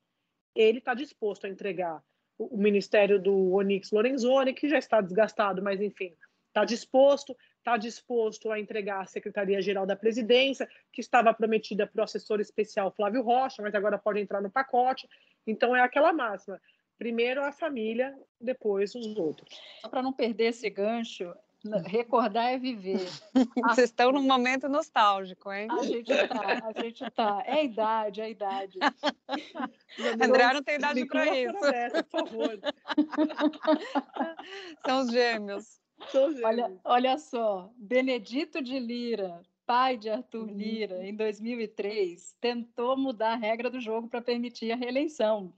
ele 0.55 0.79
está 0.79 0.95
disposto 0.95 1.45
a 1.45 1.49
entregar 1.49 2.01
o 2.39 2.57
ministério 2.57 3.21
do 3.21 3.55
Onyx 3.55 3.91
Lorenzoni, 3.91 4.55
que 4.55 4.69
já 4.69 4.79
está 4.79 5.01
desgastado, 5.01 5.61
mas 5.61 5.81
enfim, 5.81 6.15
está 6.49 6.65
disposto, 6.65 7.37
está 7.67 7.77
disposto 7.77 8.53
a 8.53 8.61
entregar 8.61 9.01
a 9.01 9.07
Secretaria-Geral 9.07 9.85
da 9.85 9.97
Presidência, 9.97 10.69
que 10.93 11.01
estava 11.01 11.35
prometida 11.35 11.85
para 11.85 12.01
o 12.01 12.05
assessor 12.05 12.41
especial 12.41 12.93
Flávio 12.93 13.23
Rocha, 13.23 13.61
mas 13.61 13.75
agora 13.75 13.99
pode 13.99 14.21
entrar 14.21 14.41
no 14.41 14.49
pacote. 14.49 15.09
Então 15.45 15.75
é 15.75 15.81
aquela 15.81 16.13
máxima. 16.13 16.61
Primeiro 16.97 17.45
a 17.45 17.51
família, 17.51 18.17
depois 18.41 18.95
os 18.95 19.17
outros. 19.17 19.61
Só 19.81 19.89
para 19.89 20.01
não 20.01 20.13
perder 20.13 20.51
esse 20.51 20.71
gancho, 20.71 21.35
recordar 21.85 22.53
é 22.53 22.59
viver. 22.59 23.09
Vocês 23.75 23.91
estão 23.91 24.13
num 24.13 24.23
momento 24.23 24.69
nostálgico, 24.69 25.53
hein? 25.53 25.67
A 25.69 25.83
gente 25.83 26.13
está, 26.13 26.69
a 26.69 26.81
gente 26.81 27.05
está. 27.05 27.43
É 27.45 27.53
a 27.53 27.63
idade, 27.65 28.21
é 28.21 28.25
a 28.25 28.29
idade. 28.29 28.79
André 30.23 30.55
não 30.55 30.63
tem 30.63 30.77
idade 30.77 31.05
para 31.07 31.37
isso. 31.37 31.61
Dessa, 31.61 32.05
por 32.05 32.29
favor. 32.29 32.61
São 34.87 35.01
os 35.01 35.11
gêmeos. 35.11 35.85
Olha, 36.45 36.73
olha 36.85 37.19
só, 37.19 37.71
Benedito 37.77 38.63
de 38.63 38.79
Lira, 38.79 39.43
pai 39.67 39.97
de 39.97 40.09
Arthur 40.09 40.49
uhum. 40.49 40.57
Lira, 40.57 41.07
em 41.07 41.15
2003, 41.15 42.37
tentou 42.41 42.97
mudar 42.97 43.33
a 43.33 43.37
regra 43.37 43.69
do 43.69 43.81
jogo 43.81 44.09
para 44.09 44.23
permitir 44.23 44.73
a 44.73 44.77
reeleição 44.77 45.53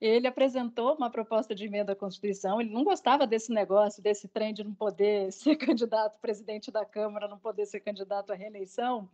ele 0.00 0.28
apresentou 0.28 0.94
uma 0.94 1.10
proposta 1.10 1.54
de 1.54 1.64
emenda 1.64 1.92
à 1.92 1.96
Constituição. 1.96 2.60
Ele 2.60 2.70
não 2.70 2.84
gostava 2.84 3.26
desse 3.26 3.52
negócio, 3.52 4.02
desse 4.02 4.28
trem 4.28 4.54
de 4.54 4.62
não 4.62 4.72
poder 4.72 5.32
ser 5.32 5.56
candidato 5.56 6.18
presidente 6.20 6.70
da 6.70 6.84
Câmara, 6.84 7.28
não 7.28 7.38
poder 7.38 7.66
ser 7.66 7.80
candidato 7.80 8.32
à 8.32 8.36
reeleição, 8.36 9.08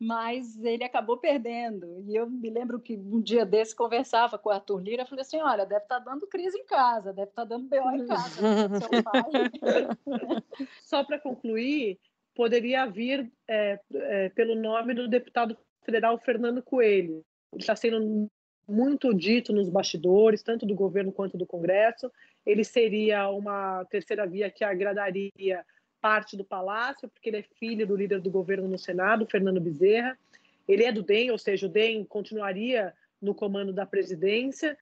mas 0.00 0.62
ele 0.62 0.84
acabou 0.84 1.16
perdendo. 1.16 2.00
E 2.06 2.14
eu 2.14 2.28
me 2.28 2.48
lembro 2.50 2.78
que 2.78 2.96
um 2.96 3.20
dia 3.20 3.44
desse 3.44 3.74
conversava 3.74 4.38
com 4.38 4.48
o 4.48 4.52
Arthur 4.52 4.80
Lira, 4.80 5.06
falei 5.06 5.22
assim: 5.22 5.40
olha, 5.40 5.66
deve 5.66 5.82
estar 5.82 6.00
tá 6.00 6.10
dando 6.10 6.26
crise 6.26 6.56
em 6.56 6.64
casa, 6.64 7.12
deve 7.12 7.30
estar 7.30 7.42
tá 7.42 7.48
dando 7.48 7.68
BO 7.68 7.90
em 7.90 8.06
casa, 8.06 8.40
pai. 9.02 9.22
Só 10.82 11.02
para 11.02 11.18
concluir, 11.18 11.98
poderia 12.34 12.86
vir 12.86 13.30
é, 13.48 13.80
é, 13.92 14.28
pelo 14.30 14.54
nome 14.54 14.94
do 14.94 15.08
deputado 15.08 15.56
federal 15.84 16.16
Fernando 16.18 16.62
Coelho. 16.62 17.24
Ele 17.52 17.62
está 17.62 17.74
sendo 17.74 18.30
muito 18.68 19.12
dito 19.14 19.52
nos 19.52 19.68
bastidores, 19.68 20.42
tanto 20.42 20.66
do 20.66 20.74
governo 20.74 21.10
quanto 21.10 21.36
do 21.36 21.46
Congresso. 21.46 22.12
Ele 22.46 22.62
seria 22.62 23.28
uma 23.30 23.84
terceira 23.86 24.26
via 24.26 24.50
que 24.50 24.62
agradaria 24.62 25.64
parte 26.00 26.36
do 26.36 26.44
Palácio, 26.44 27.08
porque 27.08 27.28
ele 27.28 27.38
é 27.38 27.42
filho 27.42 27.86
do 27.86 27.96
líder 27.96 28.20
do 28.20 28.30
governo 28.30 28.68
no 28.68 28.78
Senado, 28.78 29.26
Fernando 29.26 29.60
Bezerra. 29.60 30.18
Ele 30.66 30.84
é 30.84 30.92
do 30.92 31.02
DEM, 31.02 31.30
ou 31.30 31.38
seja, 31.38 31.66
o 31.66 31.68
DEM 31.68 32.04
continuaria 32.04 32.94
no 33.20 33.34
comando 33.34 33.72
da 33.72 33.86
presidência 33.86 34.76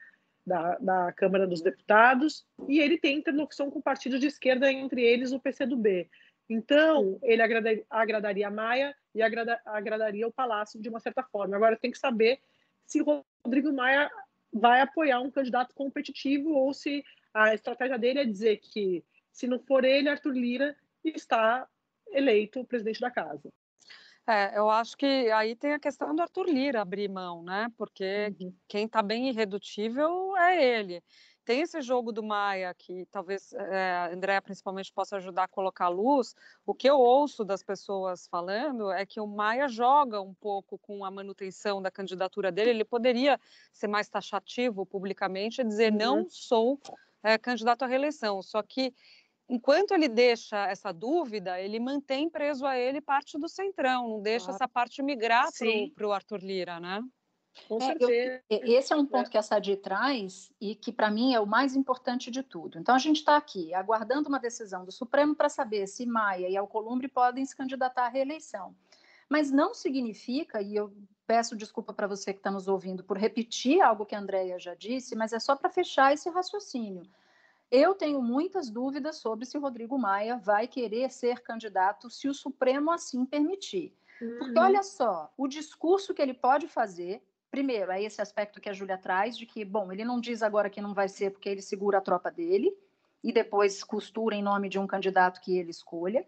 da, 0.47 0.77
da 0.79 1.13
Câmara 1.13 1.47
dos 1.47 1.61
Deputados, 1.61 2.47
e 2.69 2.79
ele 2.79 2.99
tem 2.99 3.19
interlocução 3.19 3.71
com 3.71 3.81
partidos 3.81 4.21
de 4.21 4.29
esquerda, 4.29 4.71
entre 4.71 5.03
eles 5.03 5.33
o 5.33 5.41
PCdoB. 5.41 6.09
Então, 6.49 7.19
ele 7.23 7.43
agradaria, 7.43 7.85
agradaria 7.91 8.47
a 8.47 8.51
Maia 8.51 8.95
e 9.13 9.21
agrada, 9.21 9.61
agradaria 9.65 10.27
o 10.27 10.33
Palácio 10.33 10.81
de 10.81 10.89
uma 10.89 11.01
certa 11.01 11.23
forma. 11.25 11.57
Agora, 11.57 11.77
tem 11.77 11.91
que 11.91 11.99
saber 11.99 12.39
se 12.85 13.03
Rodrigo 13.45 13.73
Maia 13.73 14.09
vai 14.53 14.81
apoiar 14.81 15.21
um 15.21 15.31
candidato 15.31 15.75
competitivo 15.75 16.51
ou 16.51 16.73
se 16.73 17.05
a 17.35 17.53
estratégia 17.53 17.99
dele 17.99 18.21
é 18.21 18.25
dizer 18.25 18.59
que, 18.59 19.05
se 19.33 19.49
não 19.49 19.59
for 19.59 19.85
ele, 19.85 20.09
Arthur 20.09 20.33
Lira 20.33 20.77
está 21.15 21.67
eleito 22.09 22.65
presidente 22.65 23.01
da 23.01 23.11
casa. 23.11 23.51
É, 24.29 24.59
eu 24.59 24.69
acho 24.69 24.97
que 24.97 25.31
aí 25.31 25.55
tem 25.55 25.73
a 25.73 25.79
questão 25.79 26.15
do 26.15 26.21
Arthur 26.21 26.47
Lira 26.47 26.83
abrir 26.83 27.09
mão, 27.09 27.45
né? 27.45 27.69
Porque 27.77 28.35
uhum. 28.41 28.53
quem 28.67 28.87
está 28.87 29.01
bem 29.01 29.29
irredutível 29.29 30.37
é 30.37 30.81
ele. 30.81 31.01
Tem 31.45 31.61
esse 31.61 31.81
jogo 31.81 32.11
do 32.11 32.25
Maia 32.25 32.75
que 32.75 33.07
talvez 33.07 33.53
é, 33.53 33.93
a 33.93 34.13
Andréa 34.13 34.43
principalmente 34.43 34.93
possa 34.93 35.19
ajudar 35.19 35.45
a 35.45 35.49
colocar 35.49 35.89
luz. 35.89 36.35
O 36.67 36.75
que 36.75 36.91
eu 36.91 36.99
ouço 36.99 37.45
das 37.45 37.63
pessoas 37.63 38.27
falando 38.27 38.91
é 38.91 39.07
que 39.07 39.21
o 39.21 39.29
Maia 39.29 39.69
joga 39.69 40.21
um 40.21 40.35
pouco 40.35 40.77
com 40.77 41.05
a 41.05 41.11
manutenção 41.11 41.81
da 41.81 41.89
candidatura 41.89 42.51
dele. 42.51 42.71
Ele 42.71 42.85
poderia 42.85 43.39
ser 43.73 43.87
mais 43.87 44.09
taxativo 44.09 44.85
publicamente 44.85 45.61
e 45.61 45.65
dizer 45.65 45.93
uhum. 45.93 45.99
não 45.99 46.27
sou 46.29 46.81
é, 47.23 47.39
candidato 47.39 47.83
à 47.83 47.87
reeleição. 47.87 48.43
Só 48.43 48.61
que 48.61 48.93
enquanto 49.49 49.93
ele 49.93 50.09
deixa 50.09 50.67
essa 50.67 50.93
dúvida, 50.93 51.61
ele 51.61 51.79
mantém 51.79 52.29
preso 52.29 52.67
a 52.67 52.79
ele 52.79 53.01
parte 53.01 53.39
do 53.39 53.49
centrão, 53.49 54.09
não 54.09 54.23
deixa 54.23 54.51
essa 54.51 54.69
parte 54.69 55.03
migrar 55.03 55.49
para 55.95 56.07
o 56.07 56.13
Arthur 56.13 56.41
Lira, 56.43 56.81
né? 56.81 57.03
Com 57.69 57.79
é, 57.79 57.87
certeza. 57.87 58.43
Eu, 58.51 58.61
esse 58.65 58.93
é 58.93 58.97
um 58.97 59.07
ponto 59.07 59.31
que 59.31 59.39
a 59.39 59.43
Sadi 59.43 59.77
traz 59.77 60.53
e 60.61 60.75
que, 60.75 60.93
para 60.93 61.11
mim, 61.11 61.35
é 61.35 61.41
o 61.41 61.47
mais 61.47 61.75
importante 61.75 62.31
de 62.31 62.43
tudo. 62.43 62.79
Então, 62.79 62.95
a 62.95 62.99
gente 62.99 63.17
está 63.17 63.37
aqui 63.37 63.73
aguardando 63.73 64.29
uma 64.29 64.39
decisão 64.39 64.85
do 64.85 64.93
Supremo 64.93 65.35
para 65.35 65.49
saber 65.49 65.87
se 65.87 66.05
Maia 66.05 66.49
e 66.49 66.57
Alcolumbre 66.57 67.09
podem 67.09 67.45
se 67.45 67.57
candidatar 67.57 68.07
à 68.07 68.09
reeleição. 68.09 68.75
Mas 69.29 69.51
não 69.51 69.75
significa, 69.75 70.61
e 70.61 70.77
eu 70.77 70.93
peço 71.27 71.57
desculpa 71.57 71.93
para 71.93 72.07
você 72.07 72.33
que 72.33 72.39
está 72.39 72.51
nos 72.51 72.69
ouvindo 72.69 73.03
por 73.03 73.17
repetir 73.17 73.81
algo 73.81 74.07
que 74.07 74.15
a 74.15 74.21
Andrea 74.21 74.59
já 74.59 74.75
disse, 74.75 75.17
mas 75.17 75.33
é 75.33 75.41
só 75.41 75.57
para 75.57 75.71
fechar 75.71 76.13
esse 76.13 76.29
raciocínio. 76.29 77.03
Eu 77.71 77.95
tenho 77.95 78.23
muitas 78.23 78.71
dúvidas 78.71 79.17
sobre 79.17 79.45
se 79.45 79.59
Rodrigo 79.59 79.99
Maia 79.99 80.37
vai 80.37 80.69
querer 80.69 81.11
ser 81.11 81.41
candidato 81.41 82.09
se 82.09 82.29
o 82.29 82.35
Supremo 82.35 82.91
assim 82.91 83.25
permitir. 83.25 83.93
Porque 84.19 84.59
uhum. 84.59 84.65
olha 84.65 84.83
só, 84.83 85.33
o 85.37 85.47
discurso 85.47 86.15
que 86.15 86.23
ele 86.23 86.35
pode 86.35 86.69
fazer 86.69 87.23
primeiro, 87.57 87.91
é 87.91 88.03
esse 88.03 88.21
aspecto 88.21 88.61
que 88.61 88.69
a 88.69 88.73
Júlia 88.75 88.99
traz, 88.99 89.35
de 89.35 89.47
que, 89.47 89.65
bom, 89.65 89.91
ele 89.91 90.05
não 90.05 90.21
diz 90.21 90.43
agora 90.43 90.69
que 90.69 90.81
não 90.81 90.93
vai 90.93 91.09
ser 91.09 91.31
porque 91.31 91.49
ele 91.49 91.63
segura 91.63 91.97
a 91.97 92.03
tropa 92.03 92.31
dele, 92.31 92.77
e 93.25 93.33
depois 93.33 93.83
costura 93.83 94.35
em 94.35 94.43
nome 94.43 94.69
de 94.69 94.79
um 94.79 94.87
candidato 94.87 95.41
que 95.41 95.57
ele 95.57 95.71
escolha. 95.71 96.27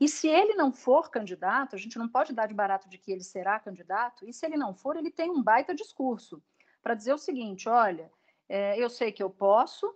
E 0.00 0.08
se 0.08 0.28
ele 0.28 0.54
não 0.54 0.72
for 0.72 1.10
candidato, 1.10 1.76
a 1.76 1.78
gente 1.78 1.98
não 1.98 2.08
pode 2.08 2.32
dar 2.32 2.46
de 2.46 2.54
barato 2.54 2.88
de 2.88 2.96
que 2.96 3.12
ele 3.12 3.22
será 3.22 3.60
candidato, 3.60 4.26
e 4.26 4.32
se 4.32 4.46
ele 4.46 4.56
não 4.56 4.74
for, 4.74 4.96
ele 4.96 5.10
tem 5.10 5.30
um 5.30 5.42
baita 5.42 5.74
discurso 5.74 6.42
para 6.82 6.94
dizer 6.94 7.12
o 7.12 7.18
seguinte: 7.18 7.68
olha, 7.68 8.10
é, 8.48 8.82
eu 8.82 8.88
sei 8.88 9.12
que 9.12 9.22
eu 9.22 9.28
posso, 9.28 9.92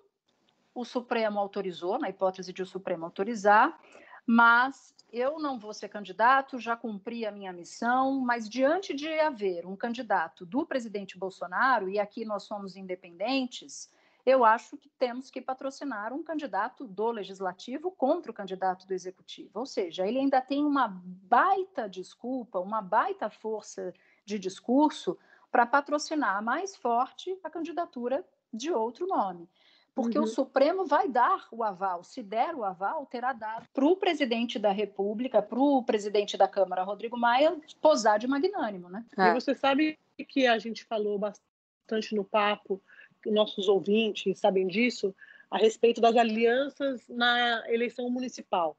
o 0.77 0.85
Supremo 0.85 1.41
autorizou, 1.41 1.99
na 1.99 2.11
hipótese 2.11 2.53
de 2.53 2.63
o 2.63 2.67
Supremo 2.67 3.07
autorizar, 3.07 3.81
mas 4.27 4.95
eu 5.11 5.39
não 5.39 5.59
vou 5.59 5.73
ser 5.73 5.89
candidato, 5.89 6.59
já 6.59 6.77
cumpri 6.77 7.25
a 7.25 7.33
minha 7.33 7.51
missão, 7.51 8.21
mas 8.21 8.47
diante 8.47 8.93
de 8.93 9.09
haver 9.21 9.65
um 9.65 9.75
candidato 9.75 10.45
do 10.45 10.67
presidente 10.67 11.19
Bolsonaro, 11.19 11.89
e 11.89 11.99
aqui 11.99 12.27
nós 12.27 12.43
somos 12.43 12.77
independentes, 12.77 13.91
eu 14.27 14.45
acho 14.45 14.77
que 14.77 14.91
temos 14.99 15.31
que 15.31 15.41
patrocinar 15.41 16.13
um 16.13 16.23
candidato 16.23 16.87
do 16.87 17.11
legislativo 17.11 17.91
contra 17.91 18.31
o 18.31 18.35
candidato 18.35 18.87
do 18.87 18.93
executivo. 18.93 19.61
Ou 19.61 19.65
seja, 19.65 20.07
ele 20.07 20.19
ainda 20.19 20.43
tem 20.43 20.63
uma 20.63 20.89
baita 20.89 21.89
desculpa, 21.89 22.59
uma 22.59 22.83
baita 22.83 23.31
força 23.31 23.95
de 24.27 24.39
discurso 24.39 25.17
para 25.51 25.65
patrocinar 25.65 26.43
mais 26.43 26.77
forte 26.77 27.39
a 27.43 27.49
candidatura 27.49 28.27
de 28.53 28.71
outro 28.71 29.07
nome 29.07 29.49
porque 29.97 30.19
uhum. 30.19 30.25
o 30.25 30.29
Supremo 30.29 30.85
vai 30.85 31.09
dar 31.09 31.49
o 31.51 31.65
aval. 31.65 32.05
Se 32.05 32.23
der 32.23 32.55
o 32.55 32.63
aval, 32.63 33.07
terá 33.07 33.33
dado 33.33 33.67
para 33.73 33.85
o 33.87 33.97
presidente 33.97 34.59
da 34.59 34.71
República, 34.71 35.41
para 35.41 35.59
o 35.59 35.83
presidente 35.83 36.37
da 36.37 36.47
Câmara, 36.47 36.83
Rodrigo 36.83 37.17
Maia, 37.17 37.57
posar 37.81 38.19
de 38.19 38.27
magnânimo, 38.27 38.91
né? 38.91 39.03
É. 39.17 39.31
E 39.31 39.33
você 39.33 39.55
sabe 39.55 39.99
que 40.29 40.47
a 40.47 40.59
gente 40.59 40.85
falou 40.85 41.19
bastante 41.19 42.15
no 42.15 42.23
papo, 42.23 42.79
nossos 43.25 43.69
ouvintes 43.69 44.39
sabem 44.39 44.67
disso, 44.67 45.15
a 45.51 45.57
respeito 45.57 45.99
das 45.99 46.15
alianças 46.15 47.09
na 47.09 47.65
eleição 47.73 48.11
municipal. 48.11 48.77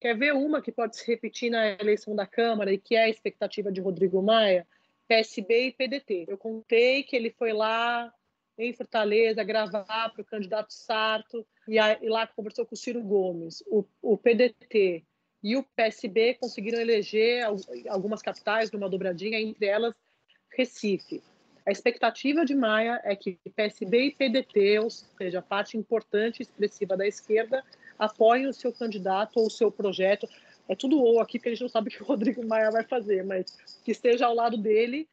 Quer 0.00 0.16
ver 0.16 0.32
uma 0.32 0.62
que 0.62 0.70
pode 0.70 0.96
se 0.96 1.04
repetir 1.04 1.50
na 1.50 1.70
eleição 1.70 2.14
da 2.14 2.26
Câmara 2.26 2.72
e 2.72 2.78
que 2.78 2.94
é 2.94 3.02
a 3.02 3.08
expectativa 3.08 3.72
de 3.72 3.80
Rodrigo 3.80 4.22
Maia? 4.22 4.64
PSB 5.08 5.66
e 5.66 5.72
PDT. 5.72 6.26
Eu 6.28 6.38
contei 6.38 7.02
que 7.02 7.16
ele 7.16 7.30
foi 7.30 7.52
lá 7.52 8.14
em 8.58 8.72
Fortaleza 8.72 9.42
gravar 9.42 10.10
para 10.10 10.22
o 10.22 10.24
candidato 10.24 10.72
Sarto 10.72 11.46
e, 11.66 11.76
e, 11.76 12.08
lá 12.08 12.26
conversou 12.26 12.66
com 12.66 12.74
o 12.74 12.78
Ciro 12.78 13.02
Gomes. 13.02 13.62
O, 13.66 13.84
o 14.00 14.16
PDT 14.16 15.04
e 15.42 15.56
o 15.56 15.62
PSB 15.74 16.34
conseguiram 16.34 16.80
eleger 16.80 17.44
algumas 17.88 18.22
capitais 18.22 18.70
numa 18.70 18.88
dobradinha, 18.88 19.40
entre 19.40 19.66
elas 19.66 19.94
Recife. 20.50 21.22
A 21.64 21.70
expectativa 21.70 22.44
de 22.44 22.54
Maia 22.54 23.00
é 23.04 23.14
que 23.14 23.38
PSB 23.54 24.06
e 24.06 24.10
PDT, 24.10 24.80
ou 24.80 24.90
seja, 24.90 25.38
a 25.38 25.42
parte 25.42 25.76
importante 25.76 26.40
e 26.40 26.42
expressiva 26.42 26.96
da 26.96 27.06
esquerda, 27.06 27.64
apoiem 27.98 28.46
o 28.46 28.52
seu 28.52 28.72
candidato 28.72 29.38
ou 29.38 29.46
o 29.46 29.50
seu 29.50 29.70
projeto. 29.70 30.28
É 30.68 30.74
tudo 30.74 30.98
ou 31.00 31.20
aqui, 31.20 31.38
porque 31.38 31.50
a 31.50 31.52
gente 31.52 31.62
não 31.62 31.68
sabe 31.68 31.88
o 31.88 31.90
que 31.90 32.02
o 32.02 32.06
Rodrigo 32.06 32.44
Maia 32.46 32.70
vai 32.70 32.84
fazer, 32.84 33.24
mas 33.24 33.56
que 33.84 33.92
esteja 33.92 34.26
ao 34.26 34.34
lado 34.34 34.56
dele 34.56 35.08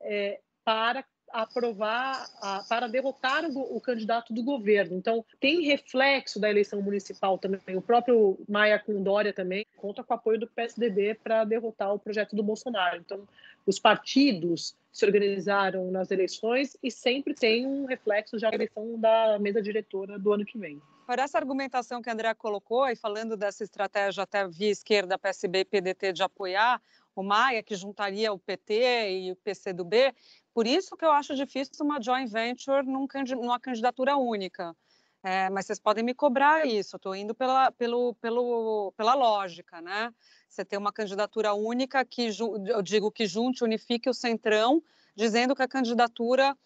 é, 0.00 0.40
para 0.64 1.04
aprovar, 1.32 2.28
a, 2.40 2.62
para 2.68 2.86
derrotar 2.86 3.44
o, 3.44 3.76
o, 3.76 3.80
candidato 3.80 4.32
do 4.32 4.42
governo. 4.42 4.96
Então, 4.96 5.24
tem 5.40 5.62
reflexo 5.62 6.40
da 6.40 6.48
eleição 6.48 6.80
municipal 6.80 7.38
também. 7.38 7.76
O 7.76 7.82
próprio 7.82 8.38
Maia 8.48 8.78
com 8.78 9.02
Dória 9.02 9.32
também 9.32 9.66
conta 9.76 10.02
com 10.02 10.14
o 10.14 10.16
apoio 10.16 10.38
do 10.38 10.46
PSDB 10.46 11.14
para 11.22 11.44
derrotar 11.44 11.92
o 11.92 11.98
projeto 11.98 12.34
do 12.34 12.42
Bolsonaro. 12.42 12.98
Então, 12.98 13.26
os 13.66 13.78
partidos 13.78 14.76
se 14.92 15.04
organizaram 15.04 15.90
nas 15.90 16.10
eleições 16.10 16.76
e 16.82 16.90
sempre 16.90 17.34
tem 17.34 17.66
um 17.66 17.84
reflexo 17.84 18.38
já 18.38 18.48
na 18.48 18.54
eleição 18.54 18.98
da 18.98 19.38
mesa 19.38 19.60
diretora 19.60 20.18
do 20.18 20.32
ano 20.32 20.44
que 20.44 20.56
vem. 20.58 20.80
Por 21.06 21.18
essa 21.18 21.38
argumentação 21.38 22.02
que 22.02 22.10
a 22.10 22.12
André 22.12 22.34
colocou, 22.34 22.88
e 22.88 22.96
falando 22.96 23.36
dessa 23.36 23.62
estratégia 23.62 24.24
até 24.24 24.48
via 24.48 24.70
esquerda, 24.70 25.18
PSB 25.18 25.60
e 25.60 25.64
PDT 25.64 26.12
de 26.12 26.22
apoiar 26.22 26.80
o 27.16 27.22
Maia, 27.22 27.62
que 27.62 27.74
juntaria 27.74 28.32
o 28.32 28.38
PT 28.38 29.10
e 29.10 29.32
o 29.32 29.36
PCdoB, 29.36 30.14
por 30.52 30.66
isso 30.66 30.96
que 30.96 31.04
eu 31.04 31.10
acho 31.10 31.34
difícil 31.34 31.84
uma 31.84 32.00
joint 32.00 32.30
venture 32.30 32.86
num, 32.86 33.06
numa 33.36 33.58
candidatura 33.58 34.16
única. 34.16 34.76
É, 35.22 35.50
mas 35.50 35.66
vocês 35.66 35.80
podem 35.80 36.04
me 36.04 36.14
cobrar 36.14 36.66
isso, 36.66 36.96
estou 36.96 37.16
indo 37.16 37.34
pela, 37.34 37.72
pelo, 37.72 38.14
pelo, 38.20 38.92
pela 38.96 39.14
lógica, 39.14 39.80
né? 39.80 40.14
Você 40.48 40.64
tem 40.64 40.78
uma 40.78 40.92
candidatura 40.92 41.52
única 41.52 42.04
que, 42.04 42.30
eu 42.38 42.80
digo, 42.80 43.10
que 43.10 43.26
junte, 43.26 43.64
unifique 43.64 44.08
o 44.08 44.14
centrão, 44.14 44.80
dizendo 45.16 45.56
que 45.56 45.62
a 45.62 45.68
candidatura 45.68 46.56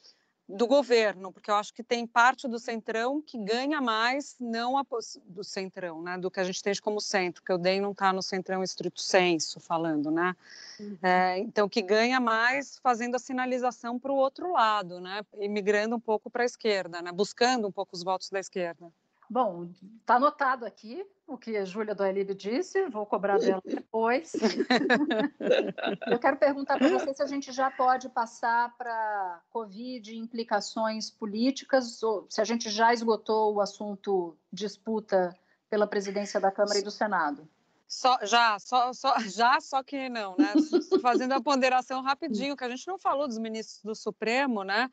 do 0.50 0.66
governo, 0.66 1.32
porque 1.32 1.50
eu 1.50 1.54
acho 1.54 1.72
que 1.72 1.82
tem 1.82 2.06
parte 2.06 2.48
do 2.48 2.58
centrão 2.58 3.22
que 3.22 3.38
ganha 3.38 3.80
mais, 3.80 4.36
não 4.40 4.76
a, 4.76 4.84
do 5.26 5.44
centrão, 5.44 6.02
né, 6.02 6.18
do 6.18 6.30
que 6.30 6.40
a 6.40 6.44
gente 6.44 6.62
tem 6.62 6.74
como 6.82 7.00
centro, 7.00 7.42
que 7.42 7.52
o 7.52 7.58
DEM 7.58 7.80
não 7.80 7.92
está 7.92 8.12
no 8.12 8.22
centrão 8.22 8.62
estrito 8.62 9.00
senso 9.00 9.60
falando, 9.60 10.10
né, 10.10 10.34
uhum. 10.78 10.98
é, 11.02 11.38
então 11.38 11.68
que 11.68 11.82
ganha 11.82 12.20
mais 12.20 12.78
fazendo 12.82 13.14
a 13.14 13.18
sinalização 13.18 13.98
para 13.98 14.12
o 14.12 14.16
outro 14.16 14.52
lado, 14.52 15.00
né, 15.00 15.24
e 15.38 15.48
migrando 15.48 15.96
um 15.96 16.00
pouco 16.00 16.30
para 16.30 16.42
a 16.42 16.46
esquerda, 16.46 17.00
né, 17.00 17.12
buscando 17.12 17.68
um 17.68 17.72
pouco 17.72 17.94
os 17.94 18.02
votos 18.02 18.30
da 18.30 18.40
esquerda. 18.40 18.90
Bom, 19.30 19.70
está 20.00 20.16
anotado 20.16 20.66
aqui 20.66 21.06
o 21.24 21.38
que 21.38 21.56
a 21.56 21.64
Júlia 21.64 21.94
do 21.94 22.04
Elíbio 22.04 22.34
disse, 22.34 22.88
vou 22.88 23.06
cobrar 23.06 23.38
dela 23.38 23.62
depois. 23.64 24.32
Eu 26.10 26.18
quero 26.18 26.36
perguntar 26.36 26.76
para 26.76 26.88
você 26.88 27.14
se 27.14 27.22
a 27.22 27.26
gente 27.26 27.52
já 27.52 27.70
pode 27.70 28.08
passar 28.08 28.76
para 28.76 29.40
Covid 29.50 30.16
implicações 30.16 31.12
políticas, 31.12 32.02
ou 32.02 32.26
se 32.28 32.40
a 32.40 32.44
gente 32.44 32.68
já 32.68 32.92
esgotou 32.92 33.54
o 33.54 33.60
assunto 33.60 34.36
disputa 34.52 35.32
pela 35.68 35.86
presidência 35.86 36.40
da 36.40 36.50
Câmara 36.50 36.80
e 36.80 36.82
do 36.82 36.90
Senado. 36.90 37.48
Só, 37.86 38.18
já, 38.22 38.58
só, 38.58 38.92
só, 38.92 39.16
já, 39.20 39.60
só 39.60 39.80
que 39.84 40.08
não, 40.08 40.34
né? 40.36 40.54
Fazendo 41.00 41.34
a 41.34 41.40
ponderação 41.40 42.02
rapidinho, 42.02 42.56
que 42.56 42.64
a 42.64 42.68
gente 42.68 42.86
não 42.88 42.98
falou 42.98 43.28
dos 43.28 43.38
ministros 43.38 43.80
do 43.84 43.94
Supremo, 43.94 44.64
né? 44.64 44.90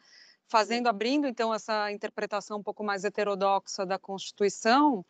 Fazendo, 0.47 0.87
abrindo 0.87 1.27
então 1.27 1.53
essa 1.53 1.91
interpretação 1.91 2.59
um 2.59 2.63
pouco 2.63 2.83
mais 2.83 3.03
heterodoxa 3.03 3.85
da 3.85 3.99
Constituição, 3.99 5.05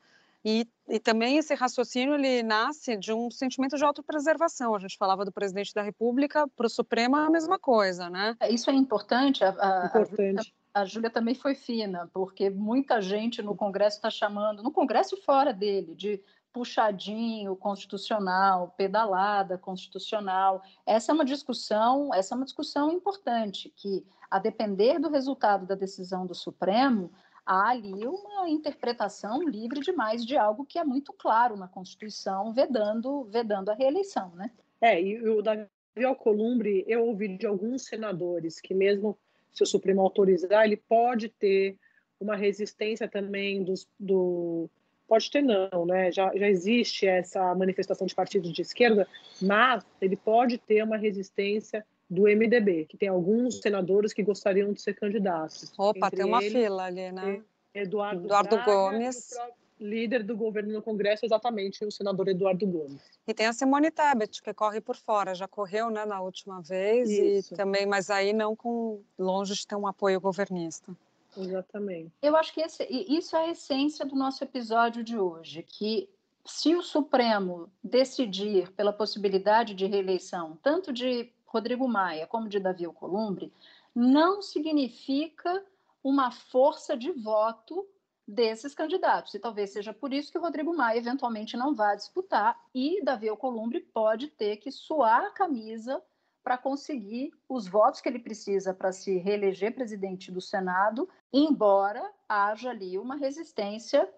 e, 0.45 0.65
e, 0.87 0.99
também 0.99 1.37
esse 1.37 1.53
raciocínio 1.53 2.13
ele 2.13 2.41
nasce 2.41 2.95
de 2.95 3.11
um 3.11 3.29
sentimento 3.29 3.75
de 3.75 3.83
autopreservação. 3.83 4.73
A 4.73 4.79
gente 4.79 4.97
falava 4.97 5.25
do 5.25 5.31
presidente 5.31 5.73
da 5.73 5.81
República, 5.81 6.47
para 6.55 6.67
o 6.67 6.69
Supremo 6.69 7.17
é 7.17 7.25
a 7.25 7.29
mesma 7.29 7.59
coisa, 7.59 8.09
né? 8.09 8.35
É, 8.39 8.49
isso 8.49 8.69
é 8.69 8.73
importante. 8.73 9.43
A, 9.43 9.49
a, 9.49 9.85
importante. 9.87 10.53
a, 10.73 10.81
a 10.81 10.85
Júlia 10.85 11.09
também 11.09 11.35
foi 11.35 11.53
fina, 11.53 12.09
porque 12.13 12.49
muita 12.49 13.01
gente 13.01 13.41
no 13.41 13.55
Congresso 13.55 13.97
está 13.97 14.09
chamando, 14.09 14.63
no 14.63 14.71
Congresso 14.71 15.15
e 15.15 15.21
fora 15.21 15.51
dele, 15.51 15.93
de 15.95 16.21
puxadinho 16.53 17.55
constitucional, 17.55 18.73
pedalada 18.77 19.57
constitucional. 19.57 20.63
Essa 20.85 21.11
é 21.11 21.13
uma 21.13 21.25
discussão, 21.25 22.13
essa 22.13 22.33
é 22.33 22.35
uma 22.35 22.45
discussão 22.45 22.91
importante 22.91 23.71
que, 23.75 24.05
a 24.29 24.39
depender 24.39 24.99
do 24.99 25.09
resultado 25.09 25.65
da 25.65 25.75
decisão 25.75 26.25
do 26.25 26.35
Supremo, 26.35 27.11
há 27.45 27.69
ali 27.69 28.05
uma 28.05 28.49
interpretação 28.49 29.41
livre 29.47 29.79
demais 29.79 30.25
de 30.25 30.37
algo 30.37 30.65
que 30.65 30.77
é 30.77 30.83
muito 30.83 31.13
claro 31.13 31.55
na 31.55 31.67
Constituição, 31.67 32.53
vedando, 32.53 33.23
vedando 33.25 33.69
a 33.69 33.73
reeleição, 33.73 34.31
né? 34.35 34.51
É, 34.81 35.01
e 35.01 35.27
o 35.27 35.41
Davi 35.41 35.67
Alcolumbre, 36.05 36.83
eu 36.87 37.05
ouvi 37.05 37.37
de 37.37 37.47
alguns 37.47 37.83
senadores 37.83 38.59
que 38.59 38.73
mesmo 38.73 39.17
se 39.51 39.63
o 39.63 39.65
Supremo 39.65 40.01
autorizar, 40.01 40.65
ele 40.65 40.77
pode 40.77 41.29
ter 41.29 41.77
uma 42.19 42.35
resistência 42.35 43.07
também 43.07 43.63
dos, 43.63 43.87
do, 43.99 44.69
Pode 45.07 45.31
ter 45.31 45.41
não, 45.41 45.85
né? 45.85 46.11
Já, 46.11 46.35
já 46.35 46.49
existe 46.49 47.07
essa 47.07 47.55
manifestação 47.55 48.05
de 48.05 48.13
partidos 48.13 48.51
de 48.51 48.61
esquerda, 48.61 49.07
mas 49.41 49.85
ele 50.01 50.17
pode 50.17 50.57
ter 50.57 50.83
uma 50.83 50.97
resistência 50.97 51.85
do 52.09 52.23
MDB, 52.23 52.85
que 52.85 52.97
tem 52.97 53.09
alguns 53.09 53.59
senadores 53.59 54.13
que 54.13 54.23
gostariam 54.23 54.71
de 54.71 54.81
ser 54.81 54.93
candidatos. 54.93 55.73
Opa, 55.77 56.09
tem 56.09 56.25
uma 56.25 56.41
fila 56.41 56.85
ali, 56.85 57.11
né? 57.11 57.43
Eduardo, 57.73 58.25
Eduardo 58.25 58.55
Braga, 58.55 58.71
Gomes. 58.71 59.35
líder 59.79 60.23
do 60.23 60.35
governo 60.35 60.73
no 60.73 60.81
Congresso, 60.81 61.25
exatamente, 61.25 61.83
o 61.85 61.91
senador 61.91 62.27
Eduardo 62.29 62.65
Gomes. 62.65 63.01
E 63.27 63.33
tem 63.33 63.45
a 63.45 63.53
Simone 63.53 63.91
Tebet, 63.91 64.41
que 64.41 64.53
corre 64.53 64.81
por 64.81 64.95
fora, 64.95 65.35
já 65.35 65.47
correu 65.47 65.89
né, 65.89 66.05
na 66.05 66.21
última 66.21 66.61
vez, 66.61 67.09
Isso. 67.09 67.53
e 67.53 67.57
também, 67.57 67.85
mas 67.85 68.09
aí 68.09 68.33
não 68.33 68.55
com 68.55 69.01
longe 69.19 69.53
de 69.53 69.67
ter 69.67 69.75
um 69.75 69.85
apoio 69.85 70.19
governista. 70.19 70.95
Exatamente. 71.37 72.11
Eu 72.21 72.35
acho 72.35 72.53
que 72.53 72.61
esse, 72.61 72.83
isso 72.89 73.35
é 73.35 73.45
a 73.45 73.51
essência 73.51 74.05
do 74.05 74.15
nosso 74.15 74.43
episódio 74.43 75.03
de 75.03 75.17
hoje, 75.19 75.61
que 75.61 76.09
se 76.45 76.73
o 76.73 76.81
Supremo 76.81 77.69
decidir 77.83 78.71
pela 78.71 78.93
possibilidade 78.93 79.75
de 79.75 79.85
reeleição, 79.85 80.57
tanto 80.63 80.91
de 80.93 81.29
Rodrigo 81.47 81.87
Maia 81.87 82.27
como 82.27 82.49
de 82.49 82.59
Davi 82.59 82.85
Alcolumbre, 82.85 83.51
não 83.95 84.41
significa 84.41 85.65
uma 86.03 86.29
força 86.31 86.95
de 86.95 87.11
voto 87.11 87.87
desses 88.27 88.75
candidatos. 88.75 89.33
E 89.33 89.39
talvez 89.39 89.71
seja 89.71 89.93
por 89.93 90.13
isso 90.13 90.31
que 90.31 90.37
o 90.37 90.41
Rodrigo 90.41 90.75
Maia 90.75 90.97
eventualmente 90.97 91.55
não 91.55 91.73
vá 91.73 91.95
disputar 91.95 92.59
e 92.75 93.01
Davi 93.03 93.29
Alcolumbre 93.29 93.79
pode 93.79 94.27
ter 94.27 94.57
que 94.57 94.71
suar 94.71 95.23
a 95.23 95.31
camisa 95.31 96.03
para 96.43 96.57
conseguir 96.57 97.31
os 97.49 97.67
votos 97.67 97.99
que 97.99 98.07
ele 98.07 98.19
precisa 98.19 98.73
para 98.73 98.91
se 98.91 99.17
reeleger 99.17 99.75
presidente 99.75 100.31
do 100.31 100.39
Senado, 100.39 101.09
embora 101.31 102.09
haja 102.27 102.69
ali 102.69 102.97
uma 102.97 103.15
resistência 103.15 104.09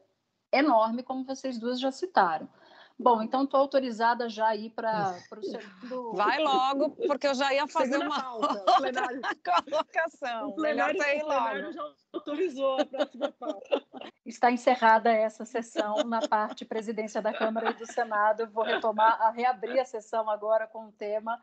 enorme, 0.52 1.02
como 1.02 1.26
vocês 1.26 1.58
duas 1.58 1.80
já 1.80 1.92
citaram. 1.92 2.48
Bom, 3.02 3.22
então 3.22 3.46
estou 3.46 3.62
autorizada 3.62 4.28
já 4.28 4.48
a 4.48 4.56
ir 4.58 4.72
para 4.72 5.16
o 5.32 5.42
segundo. 5.42 6.12
Vai 6.20 6.38
logo, 6.40 6.90
porque 7.08 7.28
eu 7.28 7.34
já 7.34 7.54
ia 7.54 7.66
fazer 7.66 7.94
Segunda 7.94 8.08
uma 8.08 8.22
pauta, 8.22 8.74
plenário. 8.78 9.22
colocação. 9.66 10.50
O 10.50 10.56
plenário, 10.56 11.00
Melhor 11.00 11.16
ir 11.16 11.24
logo. 11.24 11.72
já 11.72 11.94
autorizou 12.12 12.82
a 12.82 12.86
próxima 12.86 13.32
pauta. 13.32 13.84
Está 14.26 14.52
encerrada 14.52 15.10
essa 15.10 15.46
sessão 15.46 16.04
na 16.04 16.28
parte 16.28 16.66
presidência 16.66 17.22
da 17.22 17.32
Câmara 17.32 17.70
e 17.70 17.74
do 17.74 17.86
Senado. 17.86 18.42
Eu 18.42 18.50
vou 18.50 18.66
retomar, 18.66 19.22
a 19.22 19.32
reabrir 19.32 19.80
a 19.80 19.86
sessão 19.86 20.30
agora 20.30 20.68
com 20.68 20.88
o 20.88 20.92
tema 20.92 21.40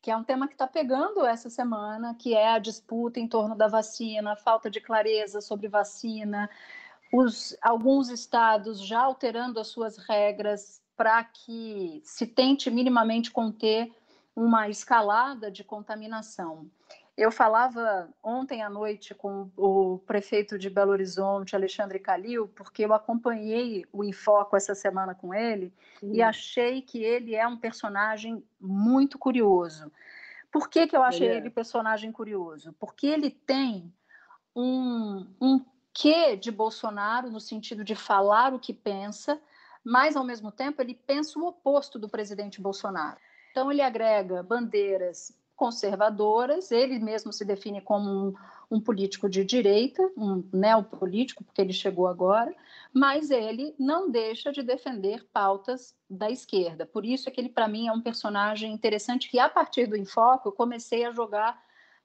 que 0.00 0.12
é 0.12 0.16
um 0.16 0.22
tema 0.22 0.46
que 0.46 0.54
está 0.54 0.66
pegando 0.66 1.26
essa 1.26 1.50
semana, 1.50 2.14
que 2.14 2.32
é 2.32 2.50
a 2.52 2.60
disputa 2.60 3.18
em 3.18 3.26
torno 3.26 3.56
da 3.56 3.66
vacina, 3.66 4.32
a 4.32 4.36
falta 4.36 4.70
de 4.70 4.80
clareza 4.80 5.40
sobre 5.40 5.66
vacina, 5.66 6.48
os, 7.12 7.56
alguns 7.60 8.08
estados 8.08 8.80
já 8.80 9.00
alterando 9.00 9.58
as 9.58 9.66
suas 9.66 9.96
regras 9.96 10.80
para 10.98 11.22
que 11.22 12.02
se 12.04 12.26
tente 12.26 12.68
minimamente 12.68 13.30
conter 13.30 13.88
uma 14.34 14.68
escalada 14.68 15.48
de 15.48 15.62
contaminação. 15.62 16.68
Eu 17.16 17.30
falava 17.30 18.08
ontem 18.20 18.62
à 18.62 18.68
noite 18.68 19.14
com 19.14 19.48
o 19.56 19.98
prefeito 20.00 20.58
de 20.58 20.68
Belo 20.68 20.90
Horizonte, 20.90 21.54
Alexandre 21.54 22.00
Calil, 22.00 22.48
porque 22.48 22.84
eu 22.84 22.92
acompanhei 22.92 23.86
o 23.92 24.02
Infoco 24.02 24.56
essa 24.56 24.74
semana 24.74 25.14
com 25.14 25.32
ele 25.32 25.72
uhum. 26.02 26.14
e 26.14 26.20
achei 26.20 26.82
que 26.82 27.02
ele 27.02 27.36
é 27.36 27.46
um 27.46 27.56
personagem 27.56 28.44
muito 28.60 29.18
curioso. 29.18 29.92
Por 30.50 30.68
que, 30.68 30.88
que 30.88 30.96
eu 30.96 31.02
achei 31.04 31.28
ele, 31.28 31.34
é. 31.34 31.38
ele 31.38 31.50
personagem 31.50 32.10
curioso? 32.10 32.72
Porque 32.72 33.06
ele 33.06 33.30
tem 33.30 33.92
um, 34.54 35.26
um 35.40 35.64
quê 35.92 36.36
de 36.36 36.50
Bolsonaro 36.50 37.30
no 37.30 37.40
sentido 37.40 37.84
de 37.84 37.94
falar 37.94 38.52
o 38.52 38.58
que 38.58 38.72
pensa, 38.72 39.40
mas, 39.88 40.16
ao 40.16 40.22
mesmo 40.22 40.52
tempo, 40.52 40.82
ele 40.82 40.94
pensa 40.94 41.38
o 41.38 41.46
oposto 41.46 41.98
do 41.98 42.10
presidente 42.10 42.60
Bolsonaro. 42.60 43.16
Então, 43.50 43.72
ele 43.72 43.80
agrega 43.80 44.42
bandeiras 44.42 45.34
conservadoras, 45.56 46.70
ele 46.70 46.98
mesmo 46.98 47.32
se 47.32 47.42
define 47.42 47.80
como 47.80 48.10
um, 48.10 48.34
um 48.70 48.80
político 48.80 49.30
de 49.30 49.42
direita, 49.42 50.02
um 50.14 50.44
neopolítico, 50.52 51.42
porque 51.42 51.62
ele 51.62 51.72
chegou 51.72 52.06
agora, 52.06 52.54
mas 52.92 53.30
ele 53.30 53.74
não 53.78 54.10
deixa 54.10 54.52
de 54.52 54.62
defender 54.62 55.26
pautas 55.32 55.96
da 56.08 56.30
esquerda. 56.30 56.84
Por 56.84 57.06
isso 57.06 57.26
é 57.26 57.32
que 57.32 57.40
ele, 57.40 57.48
para 57.48 57.66
mim, 57.66 57.88
é 57.88 57.92
um 57.92 58.02
personagem 58.02 58.70
interessante 58.70 59.30
que, 59.30 59.38
a 59.38 59.48
partir 59.48 59.86
do 59.86 59.96
Enfoque, 59.96 60.46
eu 60.46 60.52
comecei 60.52 61.06
a 61.06 61.12
jogar 61.12 61.58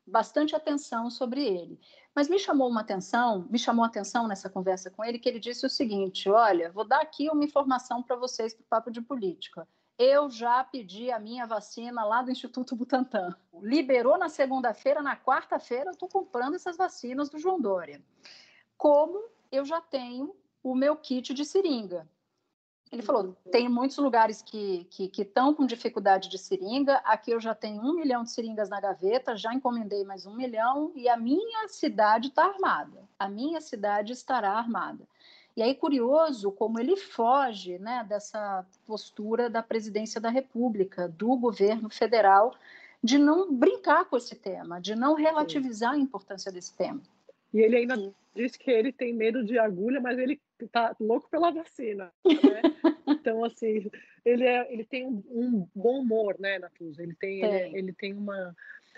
bastante 0.05 0.55
atenção 0.55 1.09
sobre 1.09 1.45
ele. 1.45 1.79
Mas 2.15 2.29
me 2.29 2.37
chamou 2.37 2.69
uma 2.69 2.81
atenção, 2.81 3.47
me 3.49 3.57
chamou 3.57 3.83
atenção 3.83 4.27
nessa 4.27 4.49
conversa 4.49 4.91
com 4.91 5.03
ele, 5.03 5.17
que 5.17 5.27
ele 5.27 5.39
disse 5.39 5.65
o 5.65 5.69
seguinte: 5.69 6.29
olha, 6.29 6.71
vou 6.71 6.85
dar 6.87 7.01
aqui 7.01 7.29
uma 7.29 7.43
informação 7.43 8.03
para 8.03 8.15
vocês 8.15 8.53
para 8.53 8.63
o 8.63 8.67
papo 8.67 8.91
de 8.91 9.01
política. 9.01 9.67
Eu 9.97 10.29
já 10.29 10.63
pedi 10.63 11.11
a 11.11 11.19
minha 11.19 11.45
vacina 11.45 12.03
lá 12.03 12.21
do 12.21 12.31
Instituto 12.31 12.75
Butantan. 12.75 13.35
Liberou 13.61 14.17
na 14.17 14.27
segunda-feira, 14.27 15.01
na 15.01 15.15
quarta-feira 15.15 15.85
eu 15.85 15.91
estou 15.91 16.09
comprando 16.09 16.55
essas 16.55 16.75
vacinas 16.75 17.29
do 17.29 17.37
João 17.37 17.61
Dória. 17.61 18.03
Como 18.75 19.23
eu 19.51 19.63
já 19.63 19.79
tenho 19.79 20.35
o 20.63 20.73
meu 20.73 20.95
kit 20.95 21.33
de 21.33 21.45
seringa. 21.45 22.09
Ele 22.93 23.01
falou: 23.01 23.35
tem 23.51 23.67
muitos 23.67 23.97
lugares 23.97 24.43
que 24.43 24.87
estão 25.17 25.51
com 25.51 25.65
dificuldade 25.65 26.29
de 26.29 26.37
seringa. 26.37 26.97
Aqui 26.97 27.31
eu 27.31 27.39
já 27.39 27.55
tenho 27.55 27.81
um 27.81 27.95
milhão 27.95 28.23
de 28.23 28.29
seringas 28.29 28.69
na 28.69 28.79
gaveta, 28.79 29.35
já 29.35 29.51
encomendei 29.51 30.03
mais 30.03 30.27
um 30.27 30.35
milhão 30.35 30.91
e 30.95 31.09
a 31.09 31.17
minha 31.17 31.67
cidade 31.67 32.27
está 32.27 32.45
armada. 32.45 33.03
A 33.17 33.27
minha 33.27 33.59
cidade 33.59 34.13
estará 34.13 34.51
armada. 34.51 35.07
E 35.57 35.63
aí, 35.63 35.73
curioso 35.73 36.51
como 36.51 36.79
ele 36.79 36.95
foge 36.95 37.79
né, 37.79 38.05
dessa 38.07 38.63
postura 38.85 39.49
da 39.49 39.63
presidência 39.63 40.21
da 40.21 40.29
República, 40.29 41.07
do 41.07 41.35
governo 41.35 41.89
federal, 41.89 42.55
de 43.03 43.17
não 43.17 43.51
brincar 43.51 44.05
com 44.05 44.17
esse 44.17 44.35
tema, 44.35 44.79
de 44.79 44.95
não 44.95 45.15
relativizar 45.15 45.93
a 45.93 45.97
importância 45.97 46.51
desse 46.51 46.73
tema. 46.75 47.01
E 47.51 47.59
ele 47.59 47.75
ainda 47.75 47.95
Sim. 47.95 48.13
diz 48.35 48.55
que 48.55 48.69
ele 48.69 48.91
tem 48.91 49.13
medo 49.13 49.43
de 49.43 49.57
agulha, 49.57 49.99
mas 49.99 50.17
ele 50.19 50.39
tá 50.67 50.95
louco 50.99 51.29
pela 51.29 51.51
vacina, 51.51 52.11
né? 52.25 52.61
então, 53.07 53.43
assim, 53.43 53.89
ele, 54.25 54.43
é, 54.43 54.73
ele 54.73 54.85
tem 54.85 55.05
um, 55.05 55.23
um 55.29 55.67
bom 55.73 55.99
humor, 55.99 56.35
né, 56.39 56.59
Natuza? 56.59 57.03
Ele 57.03 57.15
tem, 57.15 57.43
ele, 57.43 57.77
ele, 57.77 57.93
tem 57.93 58.13
uma... 58.13 58.55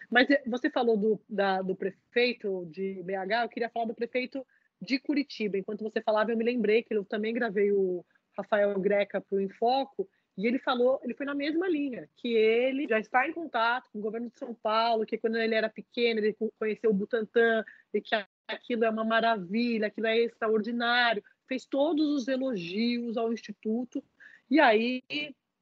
Mas 0.10 0.30
eh, 0.30 0.44
você 0.46 0.70
falou 0.70 0.98
do, 0.98 1.22
da, 1.28 1.62
do 1.62 1.76
prefeito 1.76 2.66
de 2.68 3.02
BH, 3.04 3.44
eu 3.44 3.50
queria 3.50 3.70
falar 3.70 3.86
do 3.86 3.96
prefeito 3.96 4.46
de 4.82 5.00
Curitiba. 5.00 5.58
Enquanto 5.58 5.84
você 5.84 6.02
falava, 6.02 6.32
eu 6.32 6.38
me 6.38 6.44
lembrei 6.44 6.84
que 6.84 6.94
eu 6.94 7.04
também 7.04 7.34
gravei 7.34 7.72
o 7.72 8.06
Rafael 8.38 8.78
Greca 8.80 9.22
para 9.22 9.38
o 9.38 9.42
Infoco, 9.42 10.08
e 10.38 10.48
ele 10.48 10.60
falou, 10.60 11.00
ele 11.02 11.14
foi 11.14 11.26
na 11.26 11.34
mesma 11.34 11.68
linha, 11.68 12.10
que 12.18 12.34
ele 12.34 12.88
já 12.88 13.00
está 13.00 13.28
em 13.28 13.32
contato 13.32 13.90
com 13.90 14.00
o 14.00 14.02
governo 14.02 14.30
de 14.30 14.38
São 14.38 14.54
Paulo, 14.54 15.06
que 15.06 15.18
quando 15.18 15.38
ele 15.38 15.56
era 15.56 15.70
pequeno, 15.70 16.20
ele 16.20 16.36
conheceu 16.60 16.92
o 16.92 16.94
Butantan, 16.94 17.64
e 17.94 18.02
que 18.02 18.14
aquilo 18.46 18.84
é 18.84 18.90
uma 18.90 19.06
maravilha, 19.06 19.88
aquilo 19.88 20.08
é 20.08 20.18
extraordinário, 20.18 21.24
fez 21.48 21.66
todos 21.66 22.10
os 22.10 22.28
elogios 22.28 23.18
ao 23.18 23.34
Instituto, 23.34 24.04
e 24.50 24.60
aí 24.60 25.04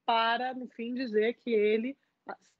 para, 0.05 0.53
no 0.53 0.67
fim, 0.67 0.93
dizer 0.93 1.33
que 1.35 1.51
ele, 1.51 1.97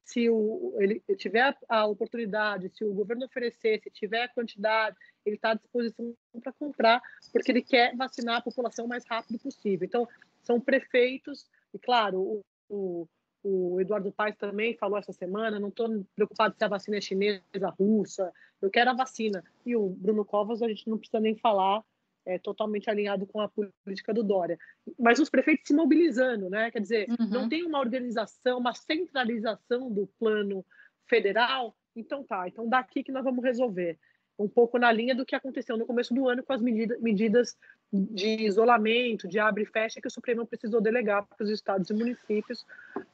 se 0.06 0.30
o, 0.30 0.76
ele 0.80 1.02
tiver 1.18 1.58
a 1.68 1.86
oportunidade, 1.86 2.70
se 2.70 2.86
o 2.86 2.94
governo 2.94 3.26
oferecer, 3.26 3.82
se 3.82 3.90
tiver 3.90 4.24
a 4.24 4.30
quantidade, 4.30 4.96
ele 5.26 5.36
está 5.36 5.52
à 5.52 5.56
disposição 5.56 6.16
para 6.42 6.54
comprar, 6.54 7.02
porque 7.32 7.52
ele 7.52 7.62
quer 7.62 7.96
vacinar 7.96 8.38
a 8.38 8.42
população 8.42 8.86
o 8.86 8.90
mais 8.90 9.06
rápido 9.06 9.40
possível. 9.40 9.86
Então, 9.86 10.08
são 10.42 10.60
prefeitos, 10.60 11.46
e 11.74 11.80
claro, 11.80 12.20
o, 12.22 12.42
o 12.70 13.08
o 13.44 13.82
Eduardo 13.82 14.12
Paes 14.12 14.38
também 14.38 14.74
falou 14.78 14.98
essa 14.98 15.12
semana, 15.12 15.60
não 15.60 15.68
estou 15.68 16.06
preocupado 16.16 16.56
se 16.58 16.64
a 16.64 16.68
vacina 16.70 16.98
é 16.98 17.02
chinesa, 17.02 17.44
russa, 17.78 18.32
eu 18.62 18.70
quero 18.70 18.92
a 18.92 18.94
vacina. 18.94 19.44
E 19.66 19.76
o 19.76 19.90
Bruno 19.90 20.24
Covas, 20.24 20.62
a 20.62 20.68
gente 20.70 20.90
não 20.90 20.98
precisa 20.98 21.20
nem 21.20 21.36
falar, 21.36 21.84
é 22.26 22.40
totalmente 22.40 22.90
alinhado 22.90 23.26
com 23.26 23.42
a 23.42 23.50
política 23.50 24.14
do 24.14 24.24
Dória. 24.24 24.58
Mas 25.00 25.20
os 25.20 25.30
prefeitos 25.30 25.68
se 25.68 25.74
mobilizando, 25.74 26.50
né? 26.50 26.72
Quer 26.72 26.80
dizer, 26.80 27.10
uhum. 27.10 27.28
não 27.30 27.50
tem 27.50 27.64
uma 27.66 27.80
organização, 27.80 28.60
uma 28.60 28.74
centralização 28.74 29.92
do 29.92 30.08
plano 30.20 30.66
federal. 31.08 31.76
Então 31.96 32.24
tá, 32.24 32.48
então 32.48 32.68
daqui 32.68 33.04
que 33.04 33.12
nós 33.12 33.24
vamos 33.24 33.44
resolver 33.44 34.00
um 34.38 34.48
pouco 34.50 34.80
na 34.80 34.92
linha 34.92 35.14
do 35.14 35.26
que 35.26 35.36
aconteceu 35.36 35.78
no 35.78 35.86
começo 35.86 36.14
do 36.14 36.28
ano 36.28 36.44
com 36.44 36.54
as 36.54 36.62
medida, 36.62 36.98
medidas 37.00 37.56
de 37.92 38.46
isolamento, 38.46 39.28
de 39.28 39.38
abre 39.38 39.64
e 39.64 39.66
fecha, 39.68 40.02
que 40.02 40.08
o 40.08 40.12
Supremo 40.12 40.46
precisou 40.46 40.82
delegar 40.82 41.26
para 41.26 41.44
os 41.44 41.52
estados 41.52 41.90
e 41.90 41.94
municípios 41.94 42.66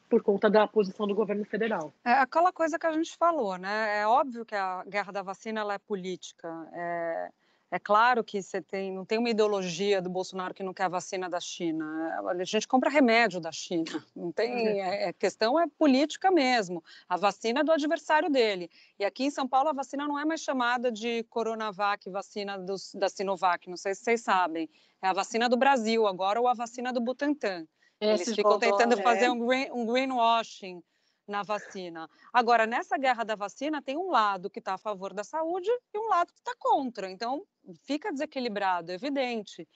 por 0.10 0.24
conta 0.24 0.50
da 0.50 0.67
posição 0.67 1.06
do 1.06 1.13
governo 1.13 1.43
federal. 1.45 1.93
É 2.06 2.13
aquela 2.13 2.54
coisa 2.54 2.80
que 2.80 2.88
a 2.88 2.91
gente 2.93 3.15
falou, 3.17 3.58
né? 3.58 4.00
É 4.00 4.08
óbvio 4.08 4.45
que 4.45 4.56
a 4.56 4.84
guerra 4.86 5.12
da 5.12 5.22
vacina 5.22 5.62
é 5.74 5.78
política. 5.78 6.48
É 6.72 7.30
é 7.71 7.77
claro 7.77 8.23
que 8.23 8.41
você 8.41 8.62
tem, 8.62 8.91
não 8.91 9.05
tem 9.05 9.19
uma 9.19 9.29
ideologia 9.29 10.01
do 10.01 10.10
Bolsonaro 10.10 10.55
que 10.55 10.63
não 10.63 10.73
quer 10.73 10.86
a 10.86 10.89
vacina 10.89 11.29
da 11.29 11.39
China. 11.39 11.86
A 12.27 12.43
gente 12.43 12.67
compra 12.67 12.89
remédio 12.89 13.39
da 13.39 13.51
China. 13.51 14.03
Não 14.15 14.32
tem, 14.32 14.79
é, 14.79 14.84
a 14.84 15.10
é, 15.10 15.13
questão 15.13 15.60
é 15.60 15.67
política 15.77 16.32
mesmo. 16.32 16.84
A 17.08 17.15
vacina 17.15 17.60
é 17.60 17.63
do 17.63 17.71
adversário 17.71 18.29
dele. 18.29 18.71
E 18.97 19.05
aqui 19.05 19.25
em 19.25 19.29
São 19.29 19.47
Paulo 19.47 19.69
a 19.69 19.73
vacina 19.73 20.08
não 20.08 20.17
é 20.17 20.25
mais 20.25 20.41
chamada 20.41 20.91
de 20.91 21.23
Coronavac, 21.29 22.10
vacina 22.10 22.58
dos, 22.58 22.95
da 22.95 23.08
Sinovac. 23.08 23.69
Não 23.69 23.77
sei 23.77 23.93
se 23.93 24.03
vocês 24.03 24.21
sabem. 24.21 24.67
É 25.01 25.08
a 25.08 25.13
vacina 25.13 25.47
do 25.47 25.55
Brasil 25.55 26.08
agora 26.08 26.41
ou 26.41 26.47
a 26.47 26.55
vacina 26.55 26.91
do 26.91 26.99
Butantan. 26.99 27.67
Eles 28.01 28.34
ficam 28.34 28.58
tentando 28.58 28.97
fazer 28.97 29.25
é. 29.25 29.32
um, 29.32 29.45
green, 29.45 29.71
um 29.71 29.86
greenwashing 29.86 30.82
na 31.30 31.44
vacina. 31.44 32.10
Agora, 32.34 32.65
nessa 32.65 32.98
guerra 32.98 33.24
da 33.24 33.36
vacina, 33.36 33.82
tem 33.82 33.96
um 33.96 34.10
lado 34.10 34.50
que 34.50 34.60
está 34.60 34.74
a 34.74 34.78
favor 34.78 35.13
da 35.13 35.24
saúde 35.24 35.70
e 35.94 35.98
um 35.98 36.10
lado 36.10 36.34
que 36.34 36.39
está 36.39 36.54
contra. 36.58 37.10
Então, 37.10 37.46
fica 37.86 38.12
desequilibrado, 38.12 38.92
é 38.92 38.96
evidente. 38.96 39.68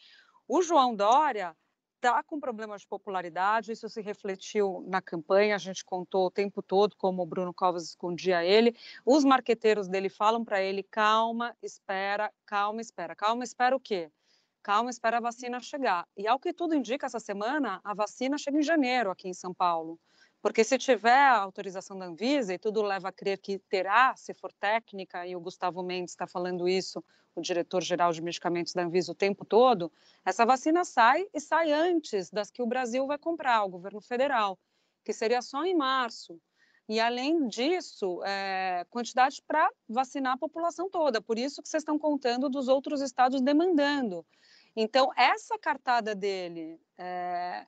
O 0.47 0.61
João 0.61 0.95
Dória 0.95 1.55
está 1.95 2.21
com 2.21 2.37
problemas 2.39 2.81
de 2.81 2.87
popularidade, 2.87 3.71
isso 3.71 3.87
se 3.87 4.01
refletiu 4.01 4.83
na 4.87 5.01
campanha, 5.01 5.55
a 5.55 5.59
gente 5.59 5.85
contou 5.85 6.25
o 6.25 6.31
tempo 6.31 6.61
todo 6.61 6.97
como 6.97 7.21
o 7.21 7.25
Bruno 7.25 7.53
Covas 7.53 7.83
escondia 7.83 8.43
ele. 8.43 8.75
Os 9.05 9.23
marqueteiros 9.23 9.87
dele 9.87 10.09
falam 10.09 10.43
para 10.43 10.61
ele: 10.61 10.83
calma, 10.83 11.55
espera, 11.61 12.33
calma, 12.45 12.81
espera. 12.81 13.15
Calma, 13.15 13.43
espera 13.43 13.75
o 13.75 13.79
quê? 13.79 14.11
Calma, 14.61 14.89
espera 14.89 15.17
a 15.17 15.21
vacina 15.21 15.59
chegar. 15.59 16.07
E 16.17 16.27
ao 16.27 16.39
que 16.39 16.53
tudo 16.53 16.73
indica, 16.73 17.05
essa 17.05 17.19
semana, 17.19 17.79
a 17.83 17.93
vacina 17.93 18.37
chega 18.37 18.57
em 18.57 18.63
janeiro 18.63 19.11
aqui 19.11 19.27
em 19.27 19.33
São 19.33 19.53
Paulo. 19.53 19.99
Porque 20.43 20.61
se 20.65 20.77
tiver 20.77 21.29
autorização 21.29 21.97
da 21.97 22.05
Anvisa, 22.05 22.53
e 22.53 22.59
tudo 22.59 22.81
leva 22.81 23.07
a 23.07 23.11
crer 23.13 23.37
que 23.37 23.57
terá, 23.57 24.13
se 24.17 24.33
for 24.33 24.51
técnica, 24.51 25.25
e 25.25 25.37
o 25.37 25.39
Gustavo 25.39 25.81
Mendes 25.81 26.11
está 26.11 26.27
falando 26.27 26.67
isso, 26.67 27.01
o 27.33 27.39
diretor-geral 27.39 28.11
de 28.11 28.21
medicamentos 28.21 28.73
da 28.73 28.83
Anvisa, 28.83 29.13
o 29.13 29.15
tempo 29.15 29.45
todo, 29.45 29.89
essa 30.25 30.45
vacina 30.45 30.83
sai 30.83 31.25
e 31.33 31.39
sai 31.39 31.71
antes 31.71 32.29
das 32.29 32.51
que 32.51 32.61
o 32.61 32.65
Brasil 32.65 33.07
vai 33.07 33.17
comprar, 33.17 33.63
o 33.63 33.69
governo 33.69 34.01
federal, 34.01 34.59
que 35.05 35.13
seria 35.13 35.41
só 35.41 35.63
em 35.63 35.77
março. 35.77 36.37
E, 36.89 36.99
além 36.99 37.47
disso, 37.47 38.21
é, 38.25 38.85
quantidade 38.89 39.41
para 39.47 39.71
vacinar 39.87 40.33
a 40.33 40.37
população 40.37 40.89
toda. 40.89 41.21
Por 41.21 41.39
isso 41.39 41.63
que 41.63 41.69
vocês 41.69 41.83
estão 41.83 41.97
contando 41.97 42.49
dos 42.49 42.67
outros 42.67 42.99
estados 42.99 43.39
demandando. 43.39 44.25
Então, 44.75 45.09
essa 45.15 45.57
cartada 45.57 46.13
dele... 46.13 46.77
É, 46.97 47.65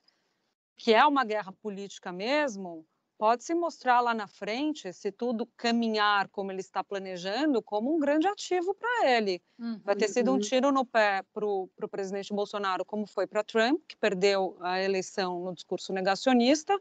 que 0.76 0.92
é 0.94 1.04
uma 1.06 1.24
guerra 1.24 1.52
política 1.52 2.12
mesmo, 2.12 2.84
pode 3.18 3.44
se 3.44 3.54
mostrar 3.54 4.00
lá 4.00 4.12
na 4.12 4.26
frente, 4.26 4.92
se 4.92 5.10
tudo 5.10 5.46
caminhar 5.56 6.28
como 6.28 6.52
ele 6.52 6.60
está 6.60 6.84
planejando, 6.84 7.62
como 7.62 7.94
um 7.94 7.98
grande 7.98 8.26
ativo 8.26 8.74
para 8.74 9.10
ele. 9.10 9.42
Uhum. 9.58 9.80
Vai 9.84 9.96
ter 9.96 10.08
sido 10.08 10.30
um 10.30 10.34
uhum. 10.34 10.40
tiro 10.40 10.70
no 10.70 10.84
pé 10.84 11.22
para 11.32 11.46
o 11.46 11.68
presidente 11.90 12.32
Bolsonaro, 12.32 12.84
como 12.84 13.06
foi 13.06 13.26
para 13.26 13.42
Trump, 13.42 13.80
que 13.88 13.96
perdeu 13.96 14.56
a 14.60 14.82
eleição 14.82 15.40
no 15.40 15.54
discurso 15.54 15.92
negacionista, 15.92 16.78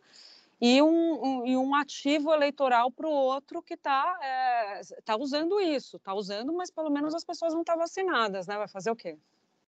e 0.59 0.81
um, 0.81 1.23
um, 1.23 1.45
e 1.45 1.57
um 1.57 1.75
ativo 1.75 2.33
eleitoral 2.33 2.89
para 2.89 3.07
o 3.07 3.11
outro 3.11 3.61
que 3.61 3.73
está 3.73 4.17
é, 4.21 4.81
tá 5.03 5.17
usando 5.17 5.59
isso, 5.59 5.97
está 5.97 6.13
usando, 6.13 6.53
mas 6.53 6.71
pelo 6.71 6.89
menos 6.89 7.13
as 7.13 7.25
pessoas 7.25 7.53
não 7.53 7.61
estão 7.61 7.77
vacinadas, 7.77 8.47
né? 8.47 8.57
Vai 8.57 8.67
fazer 8.67 8.89
o 8.89 8.95
quê? 8.95 9.17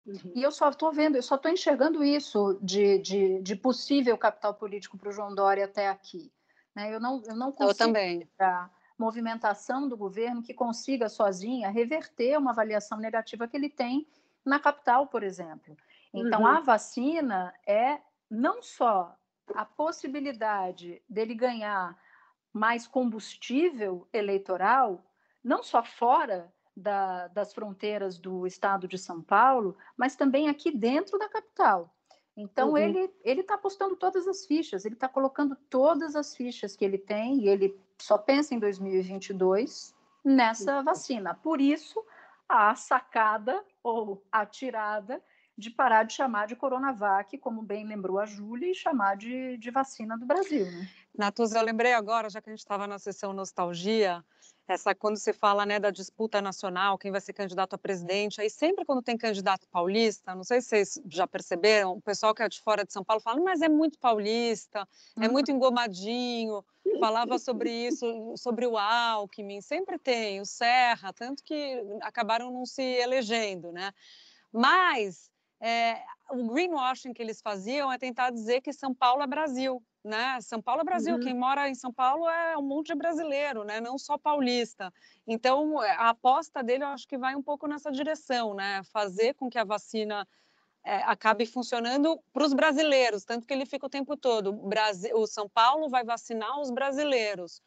Uhum. 0.05 0.33
E 0.35 0.43
eu 0.43 0.51
só 0.51 0.69
estou 0.69 0.91
vendo, 0.91 1.15
eu 1.15 1.23
só 1.23 1.35
estou 1.35 1.51
enxergando 1.51 2.03
isso 2.03 2.59
de, 2.61 2.99
de, 2.99 3.41
de, 3.41 3.55
possível 3.55 4.17
capital 4.17 4.53
político 4.53 4.97
para 4.97 5.09
o 5.09 5.11
João 5.11 5.33
Dória 5.33 5.65
até 5.65 5.87
aqui. 5.87 6.31
Né? 6.75 6.93
Eu, 6.93 6.99
não, 6.99 7.21
eu 7.25 7.35
não 7.35 7.51
consigo 7.51 7.71
eu 7.71 7.87
também. 7.87 8.29
a 8.37 8.69
movimentação 8.97 9.87
do 9.87 9.95
governo 9.95 10.43
que 10.43 10.53
consiga 10.53 11.07
sozinha 11.07 11.69
reverter 11.69 12.37
uma 12.37 12.51
avaliação 12.51 12.97
negativa 12.97 13.47
que 13.47 13.55
ele 13.55 13.69
tem 13.69 14.05
na 14.45 14.59
capital, 14.59 15.07
por 15.07 15.23
exemplo. 15.23 15.77
Então, 16.13 16.41
uhum. 16.41 16.47
a 16.47 16.59
vacina 16.59 17.53
é 17.65 17.99
não 18.29 18.61
só 18.61 19.15
a 19.55 19.65
possibilidade 19.65 21.01
dele 21.07 21.33
ganhar 21.33 21.97
mais 22.51 22.85
combustível 22.85 24.07
eleitoral, 24.13 25.03
não 25.43 25.63
só 25.63 25.83
fora 25.83 26.53
da, 26.75 27.27
das 27.27 27.53
fronteiras 27.53 28.17
do 28.17 28.47
estado 28.47 28.87
de 28.87 28.97
São 28.97 29.21
Paulo, 29.21 29.77
mas 29.95 30.15
também 30.15 30.49
aqui 30.49 30.71
dentro 30.71 31.17
da 31.17 31.29
capital. 31.29 31.93
Então 32.35 32.71
Uhum. 32.71 32.77
ele 32.77 33.13
ele 33.23 33.41
está 33.41 33.55
apostando 33.55 33.95
todas 33.95 34.27
as 34.27 34.45
fichas, 34.45 34.85
ele 34.85 34.95
está 34.95 35.07
colocando 35.07 35.55
todas 35.69 36.15
as 36.15 36.35
fichas 36.35 36.75
que 36.75 36.83
ele 36.83 36.97
tem 36.97 37.41
e 37.41 37.47
ele 37.47 37.79
só 37.99 38.17
pensa 38.17 38.55
em 38.55 38.59
2022 38.59 39.93
nessa 40.25 40.81
vacina. 40.81 41.35
Por 41.35 41.61
isso 41.61 42.03
a 42.49 42.75
sacada 42.75 43.63
ou 43.83 44.23
a 44.31 44.45
tirada 44.45 45.21
de 45.55 45.69
parar 45.69 46.03
de 46.03 46.13
chamar 46.13 46.47
de 46.47 46.55
Coronavac, 46.55 47.37
como 47.37 47.61
bem 47.61 47.85
lembrou 47.85 48.19
a 48.19 48.25
Júlia, 48.25 48.71
e 48.71 48.75
chamar 48.75 49.15
de, 49.15 49.57
de 49.57 49.69
vacina 49.69 50.17
do 50.17 50.25
Brasil. 50.25 50.65
Né? 50.65 50.89
Natuza, 51.15 51.59
eu 51.59 51.63
lembrei 51.63 51.93
agora, 51.93 52.29
já 52.29 52.41
que 52.41 52.49
a 52.49 52.53
gente 52.53 52.59
estava 52.59 52.87
na 52.87 52.97
sessão 52.97 53.33
nostalgia, 53.33 54.23
essa 54.67 54.95
quando 54.95 55.17
se 55.17 55.33
fala 55.33 55.65
né, 55.65 55.79
da 55.79 55.91
disputa 55.91 56.41
nacional, 56.41 56.97
quem 56.97 57.11
vai 57.11 57.19
ser 57.19 57.33
candidato 57.33 57.73
a 57.73 57.77
presidente, 57.77 58.39
aí 58.39 58.49
sempre 58.49 58.85
quando 58.85 59.01
tem 59.01 59.17
candidato 59.17 59.67
paulista, 59.67 60.33
não 60.33 60.43
sei 60.43 60.61
se 60.61 60.67
vocês 60.67 61.01
já 61.09 61.27
perceberam, 61.27 61.93
o 61.93 62.01
pessoal 62.01 62.33
que 62.33 62.41
é 62.41 62.47
de 62.47 62.61
fora 62.61 62.85
de 62.85 62.93
São 62.93 63.03
Paulo 63.03 63.21
fala, 63.21 63.41
mas 63.41 63.61
é 63.61 63.69
muito 63.69 63.99
paulista, 63.99 64.87
é 65.19 65.27
muito 65.27 65.51
engomadinho, 65.51 66.63
falava 66.99 67.37
sobre 67.37 67.69
isso, 67.87 68.05
sobre 68.37 68.65
o 68.65 68.77
Alckmin, 68.77 69.61
sempre 69.61 69.97
tem, 69.99 70.39
o 70.39 70.45
Serra, 70.45 71.11
tanto 71.11 71.43
que 71.43 71.83
acabaram 72.01 72.51
não 72.51 72.65
se 72.65 72.81
elegendo, 72.81 73.71
né? 73.71 73.91
Mas 74.51 75.32
é, 75.63 76.03
o 76.31 76.47
greenwashing 76.47 77.13
que 77.13 77.21
eles 77.21 77.41
faziam 77.41 77.91
é 77.91 77.97
tentar 77.97 78.31
dizer 78.31 78.61
que 78.61 78.73
São 78.73 78.93
Paulo 78.93 79.23
é 79.23 79.27
Brasil, 79.27 79.83
né? 80.03 80.41
São 80.41 80.61
Paulo 80.61 80.81
é 80.81 80.83
Brasil, 80.85 81.15
Uhum. 81.15 81.19
quem 81.19 81.33
mora 81.33 81.69
em 81.69 81.75
São 81.75 81.93
Paulo 81.93 82.27
é 82.29 82.57
um 82.57 82.63
monte 82.63 82.87
de 82.87 82.95
brasileiro, 82.95 83.63
né? 83.63 83.81
Não 83.81 83.97
só 83.97 84.17
paulista. 84.17 84.91
Então, 85.27 85.79
a 85.81 86.09
aposta 86.09 86.63
dele 86.63 86.83
eu 86.83 86.89
acho 86.89 87.07
que 87.07 87.17
vai 87.17 87.35
um 87.35 87.43
pouco 87.43 87.67
nessa 87.67 87.91
direção, 87.91 88.53
né? 88.55 88.83
Fazer 88.91 89.35
com 89.35 89.49
que 89.49 89.57
a 89.59 89.63
vacina 89.65 90.27
é, 90.85 90.97
acabe 91.03 91.45
funcionando 91.45 92.19
para 92.33 92.45
os 92.45 92.53
brasileiros, 92.53 93.25
tanto 93.25 93.47
que 93.47 93.53
ele 93.53 93.65
fica 93.65 93.85
o 93.87 93.89
tempo 93.89 94.17
todo. 94.17 94.49
O, 94.51 94.67
Brasil, 94.67 95.15
o 95.17 95.27
São 95.27 95.49
Paulo 95.49 95.89
vai 95.89 96.03
vacinar 96.03 96.59
os 96.59 96.71
brasileiros. 96.71 97.61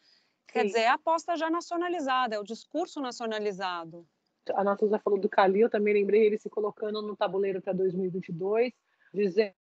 Quer 0.48 0.62
Sim. 0.62 0.66
dizer, 0.66 0.80
é 0.80 0.88
a 0.88 0.94
aposta 0.94 1.36
já 1.36 1.50
nacionalizada, 1.50 2.36
é 2.36 2.38
o 2.40 2.44
discurso 2.44 3.00
nacionalizado. 3.00 4.06
A 4.54 4.64
Natuza 4.64 4.98
falou 4.98 5.18
do 5.18 5.28
Calil, 5.28 5.70
também 5.70 5.94
lembrei 5.94 6.26
ele 6.26 6.38
se 6.38 6.48
colocando 6.48 7.02
no 7.02 7.16
tabuleiro 7.16 7.60
para 7.60 7.72
2022, 7.72 8.72
dizendo 9.12 9.54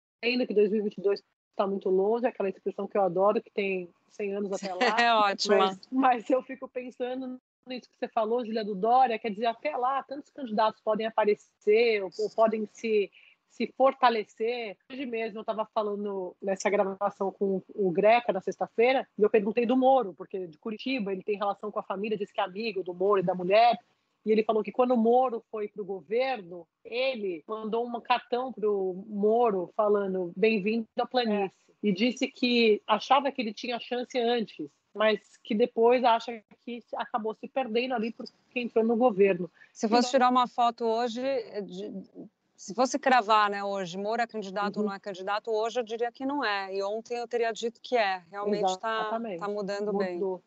que 0.46 0.54
2022 0.54 1.22
está 1.50 1.66
muito 1.66 1.88
longe, 1.88 2.26
aquela 2.26 2.48
expressão 2.48 2.86
que 2.86 2.96
eu 2.96 3.02
adoro, 3.02 3.42
que 3.42 3.50
tem 3.50 3.88
100 4.10 4.34
anos 4.34 4.52
até 4.52 4.74
lá. 4.74 5.00
É 5.00 5.14
ótima. 5.14 5.56
Mas, 5.56 5.80
mas 5.90 6.30
eu 6.30 6.42
fico 6.42 6.68
pensando 6.68 7.40
nisso 7.66 7.88
que 7.88 7.96
você 7.98 8.08
falou, 8.08 8.44
Julia 8.44 8.64
do 8.64 8.74
Dória, 8.74 9.18
quer 9.18 9.30
dizer, 9.30 9.46
até 9.46 9.76
lá, 9.76 10.02
tantos 10.02 10.30
candidatos 10.30 10.80
podem 10.80 11.06
aparecer 11.06 12.02
ou, 12.02 12.10
ou 12.18 12.30
podem 12.30 12.68
se, 12.72 13.10
se 13.48 13.72
fortalecer. 13.76 14.76
Hoje 14.90 15.06
mesmo 15.06 15.38
eu 15.38 15.42
estava 15.42 15.64
falando 15.72 16.34
nessa 16.42 16.68
gravação 16.68 17.30
com 17.30 17.62
o 17.68 17.90
Greca 17.90 18.32
na 18.32 18.40
sexta-feira, 18.40 19.06
e 19.16 19.22
eu 19.22 19.30
perguntei 19.30 19.64
do 19.64 19.76
Moro, 19.76 20.14
porque 20.14 20.46
de 20.46 20.58
Curitiba 20.58 21.12
ele 21.12 21.22
tem 21.22 21.36
relação 21.36 21.70
com 21.70 21.78
a 21.78 21.84
família, 21.84 22.18
diz 22.18 22.32
que 22.32 22.40
é 22.40 22.44
amigo 22.44 22.82
do 22.82 22.94
Moro 22.94 23.20
e 23.20 23.24
da 23.24 23.34
mulher. 23.34 23.78
E 24.24 24.30
ele 24.30 24.44
falou 24.44 24.62
que 24.62 24.70
quando 24.72 24.92
o 24.92 24.96
Moro 24.96 25.42
foi 25.50 25.68
para 25.68 25.82
o 25.82 25.84
governo, 25.84 26.66
ele 26.84 27.42
mandou 27.46 27.86
um 27.86 28.00
cartão 28.00 28.52
para 28.52 28.70
o 28.70 29.04
Moro 29.08 29.70
falando 29.76 30.32
bem-vindo 30.36 30.86
à 30.98 31.06
planície. 31.06 31.52
E 31.82 31.92
disse 31.92 32.28
que 32.28 32.80
achava 32.86 33.32
que 33.32 33.42
ele 33.42 33.52
tinha 33.52 33.80
chance 33.80 34.16
antes, 34.16 34.70
mas 34.94 35.18
que 35.42 35.52
depois 35.54 36.04
acha 36.04 36.40
que 36.64 36.80
acabou 36.94 37.34
se 37.34 37.48
perdendo 37.48 37.94
ali 37.94 38.12
porque 38.12 38.32
entrou 38.60 38.84
no 38.84 38.96
governo. 38.96 39.50
Se 39.72 39.88
fosse 39.88 40.10
tirar 40.10 40.30
uma 40.30 40.46
foto 40.46 40.84
hoje, 40.84 41.20
de- 41.62 42.28
se 42.54 42.72
fosse 42.72 42.96
cravar, 43.00 43.50
né, 43.50 43.64
hoje, 43.64 43.98
Moura 43.98 44.22
é 44.22 44.26
candidato 44.28 44.76
ou 44.76 44.82
Uhum. 44.82 44.88
não 44.90 44.94
é 44.94 45.00
candidato, 45.00 45.50
hoje 45.50 45.80
eu 45.80 45.84
diria 45.84 46.12
que 46.12 46.24
não 46.24 46.44
é. 46.44 46.72
E 46.72 46.80
ontem 46.84 47.18
eu 47.18 47.26
teria 47.26 47.50
dito 47.52 47.80
que 47.82 47.96
é. 47.96 48.22
Realmente 48.30 48.70
está 48.70 49.18
tá 49.40 49.48
mudando 49.48 49.92
bem. 49.92 50.14
Mudou. 50.14 50.40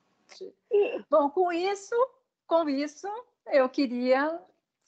Bom, 1.10 1.30
com 1.30 1.52
isso, 1.52 1.94
com 2.48 2.70
isso, 2.70 3.08
eu 3.48 3.70
queria 3.70 4.40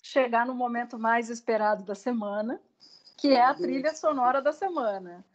chegar 0.01 0.45
no 0.45 0.53
momento 0.53 0.97
mais 0.97 1.29
esperado 1.29 1.83
da 1.83 1.95
semana, 1.95 2.61
que 3.17 3.29
é 3.29 3.41
a 3.41 3.53
trilha 3.53 3.93
sonora 3.93 4.41
da 4.41 4.53
semana. 4.53 5.25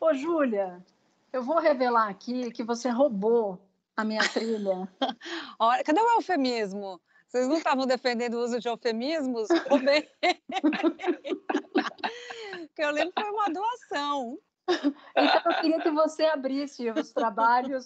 Ô, 0.00 0.12
Júlia, 0.12 0.84
eu 1.32 1.42
vou 1.42 1.58
revelar 1.58 2.08
aqui 2.08 2.50
que 2.50 2.62
você 2.62 2.88
roubou 2.88 3.60
a 3.96 4.04
minha 4.04 4.28
trilha. 4.28 4.88
Olha, 5.58 5.84
cadê 5.84 6.00
o 6.00 6.16
eufemismo? 6.16 7.00
Vocês 7.28 7.48
não 7.48 7.56
estavam 7.56 7.86
defendendo 7.86 8.34
o 8.34 8.42
uso 8.42 8.60
de 8.60 8.68
eufemismos? 8.68 9.48
Roubei. 9.68 10.08
que 12.74 12.82
eu 12.82 12.90
lembro 12.90 13.12
que 13.12 13.22
foi 13.22 13.30
uma 13.30 13.50
doação. 13.50 14.38
Então, 15.16 15.52
eu 15.52 15.60
queria 15.60 15.80
que 15.80 15.90
você 15.90 16.24
abrisse 16.24 16.90
os 16.90 17.12
trabalhos 17.12 17.84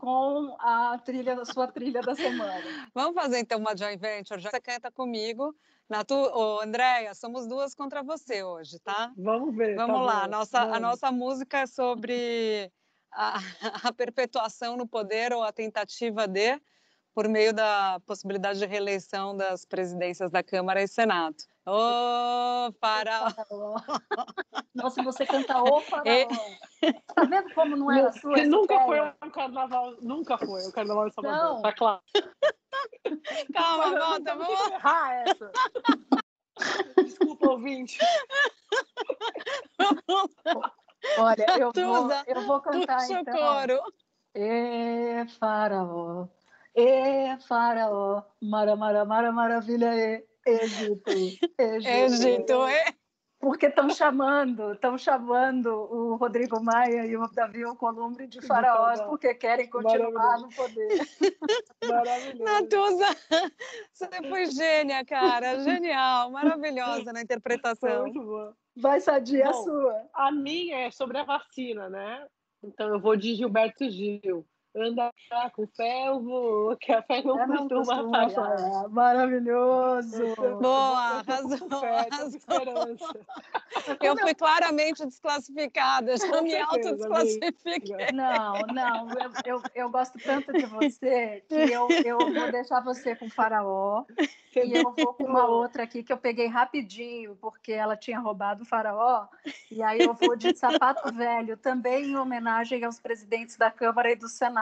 com 0.00 0.56
a 0.60 0.98
trilha, 0.98 1.34
a 1.40 1.44
sua 1.44 1.66
trilha 1.66 2.00
da 2.00 2.14
semana. 2.14 2.88
Vamos 2.94 3.14
fazer 3.14 3.38
então 3.40 3.58
uma 3.58 3.76
joint 3.76 3.98
venture? 4.00 4.40
Já 4.40 4.50
você 4.50 4.60
canta 4.60 4.90
comigo. 4.90 5.54
Natu, 5.88 6.14
ô, 6.14 6.60
Andréia, 6.60 7.14
somos 7.14 7.48
duas 7.48 7.74
contra 7.74 8.02
você 8.02 8.44
hoje, 8.44 8.78
tá? 8.78 9.12
Vamos 9.16 9.56
ver. 9.56 9.74
Vamos 9.74 9.96
tá 9.96 10.02
lá, 10.02 10.18
bom. 10.20 10.24
a 10.24 10.28
nossa, 10.28 10.58
a 10.60 10.64
Vamos. 10.66 10.80
nossa 10.80 11.10
música 11.10 11.58
é 11.58 11.66
sobre 11.66 12.72
a, 13.10 13.34
a 13.88 13.92
perpetuação 13.92 14.76
no 14.76 14.86
poder 14.86 15.32
ou 15.32 15.42
a 15.42 15.52
tentativa 15.52 16.28
de, 16.28 16.60
por 17.12 17.28
meio 17.28 17.52
da 17.52 18.00
possibilidade 18.06 18.60
de 18.60 18.66
reeleição 18.66 19.36
das 19.36 19.64
presidências 19.64 20.30
da 20.30 20.42
Câmara 20.42 20.80
e 20.82 20.86
Senado. 20.86 21.36
Ô, 21.72 22.72
para... 22.80 23.28
Nossa, 24.74 25.02
você 25.04 25.24
canta 25.24 25.62
o 25.62 25.80
faraó. 25.82 26.04
E- 26.04 26.26
Tá 27.14 27.24
vendo 27.24 27.54
como 27.54 27.76
não 27.76 27.92
era 27.92 28.10
sua 28.12 28.34
Que 28.34 28.40
essa 28.40 28.50
nunca 28.50 28.74
ideia? 28.74 28.86
foi 29.20 29.28
um 29.28 29.30
carnaval, 29.30 29.94
nunca 30.00 30.38
foi 30.38 30.66
o 30.66 30.72
carnaval 30.72 31.08
de 31.08 31.14
Salvador, 31.14 31.54
Não. 31.54 31.62
tá 31.62 31.72
claro. 31.72 32.00
Calma, 33.54 33.98
volta, 33.98 34.34
vamos 34.34 34.58
vou 34.58 34.72
errar 34.72 35.14
essa. 35.28 35.52
Desculpa, 37.04 37.50
ouvinte. 37.50 37.98
Olha, 41.18 41.46
eu 41.58 41.72
vou, 41.72 42.10
eu 42.26 42.46
vou 42.46 42.60
cantar 42.60 43.10
então. 43.10 43.32
coro. 43.36 43.80
E 44.34 45.26
faraó, 45.38 46.26
e 46.74 47.36
faraó, 47.46 48.22
mara, 48.40 48.74
mara, 48.76 49.04
mara, 49.04 49.32
maravilha, 49.32 49.94
e 49.94 50.24
Egito, 50.50 51.10
Egito. 51.10 51.88
Egito, 51.88 52.66
é? 52.66 52.84
Porque 53.40 53.66
estão 53.66 53.88
chamando, 53.88 54.74
estão 54.74 54.98
chamando 54.98 55.70
o 55.70 56.16
Rodrigo 56.16 56.62
Maia 56.62 57.06
e 57.06 57.16
o 57.16 57.26
Davi 57.28 57.64
Alcolumbre 57.64 58.26
de 58.26 58.38
faraós, 58.42 58.98
faraó. 58.98 59.08
porque 59.08 59.34
querem 59.34 59.66
continuar 59.70 60.12
Maravilhoso. 60.12 60.46
no 60.46 60.54
poder. 60.54 61.08
Maravilhoso. 61.88 62.44
Natuza, 62.44 63.06
você 63.94 64.28
foi 64.28 64.44
gênia, 64.50 65.02
cara. 65.06 65.58
Genial, 65.60 66.30
maravilhosa 66.30 67.14
na 67.14 67.22
interpretação. 67.22 68.02
muito 68.02 68.20
boa. 68.22 68.54
Vai 68.76 69.00
sadia 69.00 69.48
a 69.48 69.52
Bom, 69.52 69.64
sua. 69.64 70.08
A 70.12 70.30
minha 70.30 70.76
é 70.80 70.90
sobre 70.90 71.16
a 71.16 71.24
vacina, 71.24 71.88
né? 71.88 72.26
Então 72.62 72.88
eu 72.92 73.00
vou 73.00 73.16
de 73.16 73.34
Gilberto 73.34 73.88
Gil. 73.88 74.46
Anda 74.76 75.10
com 75.52 75.66
vou, 76.22 76.76
que 76.76 76.92
a 76.92 77.02
fé 77.02 77.22
não 77.22 77.40
É, 77.40 77.46
não 77.46 77.68
costuma 77.68 78.04
costuma 78.04 78.30
falhar. 78.30 78.88
Maravilhoso. 78.88 80.34
Boa, 80.60 81.22
arrasou, 81.26 81.68
arrasou. 81.72 82.28
esperança. 82.28 83.04
Eu 84.02 84.16
fui 84.16 84.34
claramente 84.34 85.04
desclassificada, 85.04 86.16
já 86.16 86.28
Com 86.28 86.42
me 86.42 86.56
autodesclassifiquei. 86.56 88.12
Não, 88.12 88.60
não, 88.66 89.10
eu, 89.10 89.30
eu, 89.44 89.62
eu 89.74 89.90
gosto 89.90 90.18
tanto 90.18 90.52
de 90.52 90.66
você 90.66 91.44
que 91.48 91.54
eu, 91.72 91.88
eu 92.04 92.18
vou 92.18 92.50
deixar 92.50 92.80
você 92.80 93.14
com 93.14 93.30
faraó 93.30 94.04
e 94.56 94.72
eu 94.72 94.92
vou 94.92 95.14
com 95.14 95.24
uma 95.24 95.46
outra 95.46 95.84
aqui 95.84 96.02
que 96.02 96.12
eu 96.12 96.18
peguei 96.18 96.48
rapidinho, 96.48 97.36
porque 97.36 97.72
ela 97.72 97.96
tinha 97.96 98.18
roubado 98.18 98.64
o 98.64 98.66
faraó, 98.66 99.28
e 99.70 99.82
aí 99.82 100.00
eu 100.00 100.14
vou 100.14 100.34
de 100.34 100.56
sapato 100.56 101.12
velho, 101.14 101.56
também 101.56 102.06
em 102.06 102.16
homenagem 102.16 102.84
aos 102.84 102.98
presidentes 102.98 103.56
da 103.56 103.70
Câmara 103.70 104.10
e 104.10 104.16
do 104.16 104.28
Senado. 104.28 104.59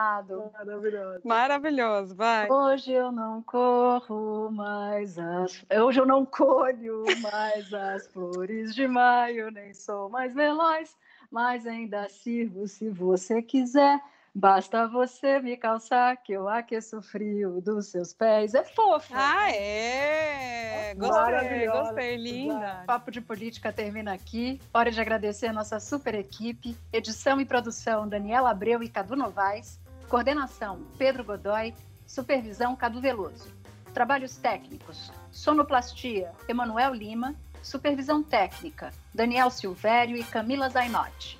Maravilhoso. 0.53 1.21
Maravilhoso, 1.25 2.15
vai. 2.15 2.49
Hoje 2.49 2.91
eu 2.91 3.11
não 3.11 3.41
corro 3.41 4.49
mais 4.51 5.17
as. 5.17 5.65
Hoje 5.81 5.99
eu 5.99 6.05
não 6.05 6.25
colho 6.25 7.03
mais 7.21 7.73
as 7.73 8.07
flores 8.07 8.73
de 8.73 8.87
maio, 8.87 9.51
nem 9.51 9.73
sou 9.73 10.09
mais 10.09 10.33
veloz, 10.33 10.95
mas 11.29 11.67
ainda 11.67 12.07
sirvo 12.07 12.67
se 12.67 12.89
você 12.89 13.41
quiser. 13.41 13.99
Basta 14.33 14.87
você 14.87 15.39
me 15.39 15.57
calçar 15.57 16.15
que 16.17 16.31
eu 16.33 16.47
aqueço 16.47 16.99
o 16.99 17.01
frio 17.01 17.59
dos 17.61 17.87
seus 17.87 18.13
pés. 18.13 18.53
É 18.53 18.63
fofo. 18.63 19.11
Ah, 19.13 19.51
é! 19.51 20.93
Gostei, 20.95 21.19
Maravilhosa. 21.19 21.81
gostei, 21.81 22.15
linda. 22.15 22.79
O 22.83 22.85
Papo 22.85 23.11
de 23.11 23.21
Política 23.21 23.73
termina 23.73 24.13
aqui. 24.13 24.61
Hora 24.73 24.91
de 24.91 25.01
agradecer 25.01 25.47
a 25.47 25.53
nossa 25.53 25.79
super 25.79 26.13
equipe. 26.15 26.77
Edição 26.93 27.41
e 27.41 27.45
produção: 27.45 28.07
Daniela 28.07 28.51
Abreu 28.51 28.83
e 28.83 28.87
Cadu 28.89 29.15
Novaes. 29.15 29.79
Coordenação: 30.09 30.81
Pedro 30.97 31.23
Godoy. 31.23 31.73
Supervisão: 32.05 32.75
Cadu 32.75 32.99
Veloso. 32.99 33.47
Trabalhos 33.93 34.35
técnicos: 34.35 35.11
Sonoplastia: 35.31 36.31
Emanuel 36.47 36.93
Lima. 36.93 37.35
Supervisão 37.61 38.23
técnica, 38.23 38.89
Daniel 39.13 39.49
Silvério 39.49 40.15
e 40.15 40.23
Camila 40.23 40.69
Zainotti. 40.69 41.37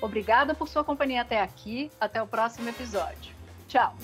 Obrigada 0.00 0.54
por 0.54 0.66
sua 0.66 0.82
companhia 0.82 1.20
até 1.20 1.40
aqui. 1.40 1.90
Até 2.00 2.22
o 2.22 2.26
próximo 2.26 2.68
episódio. 2.68 3.34
Tchau! 3.68 3.94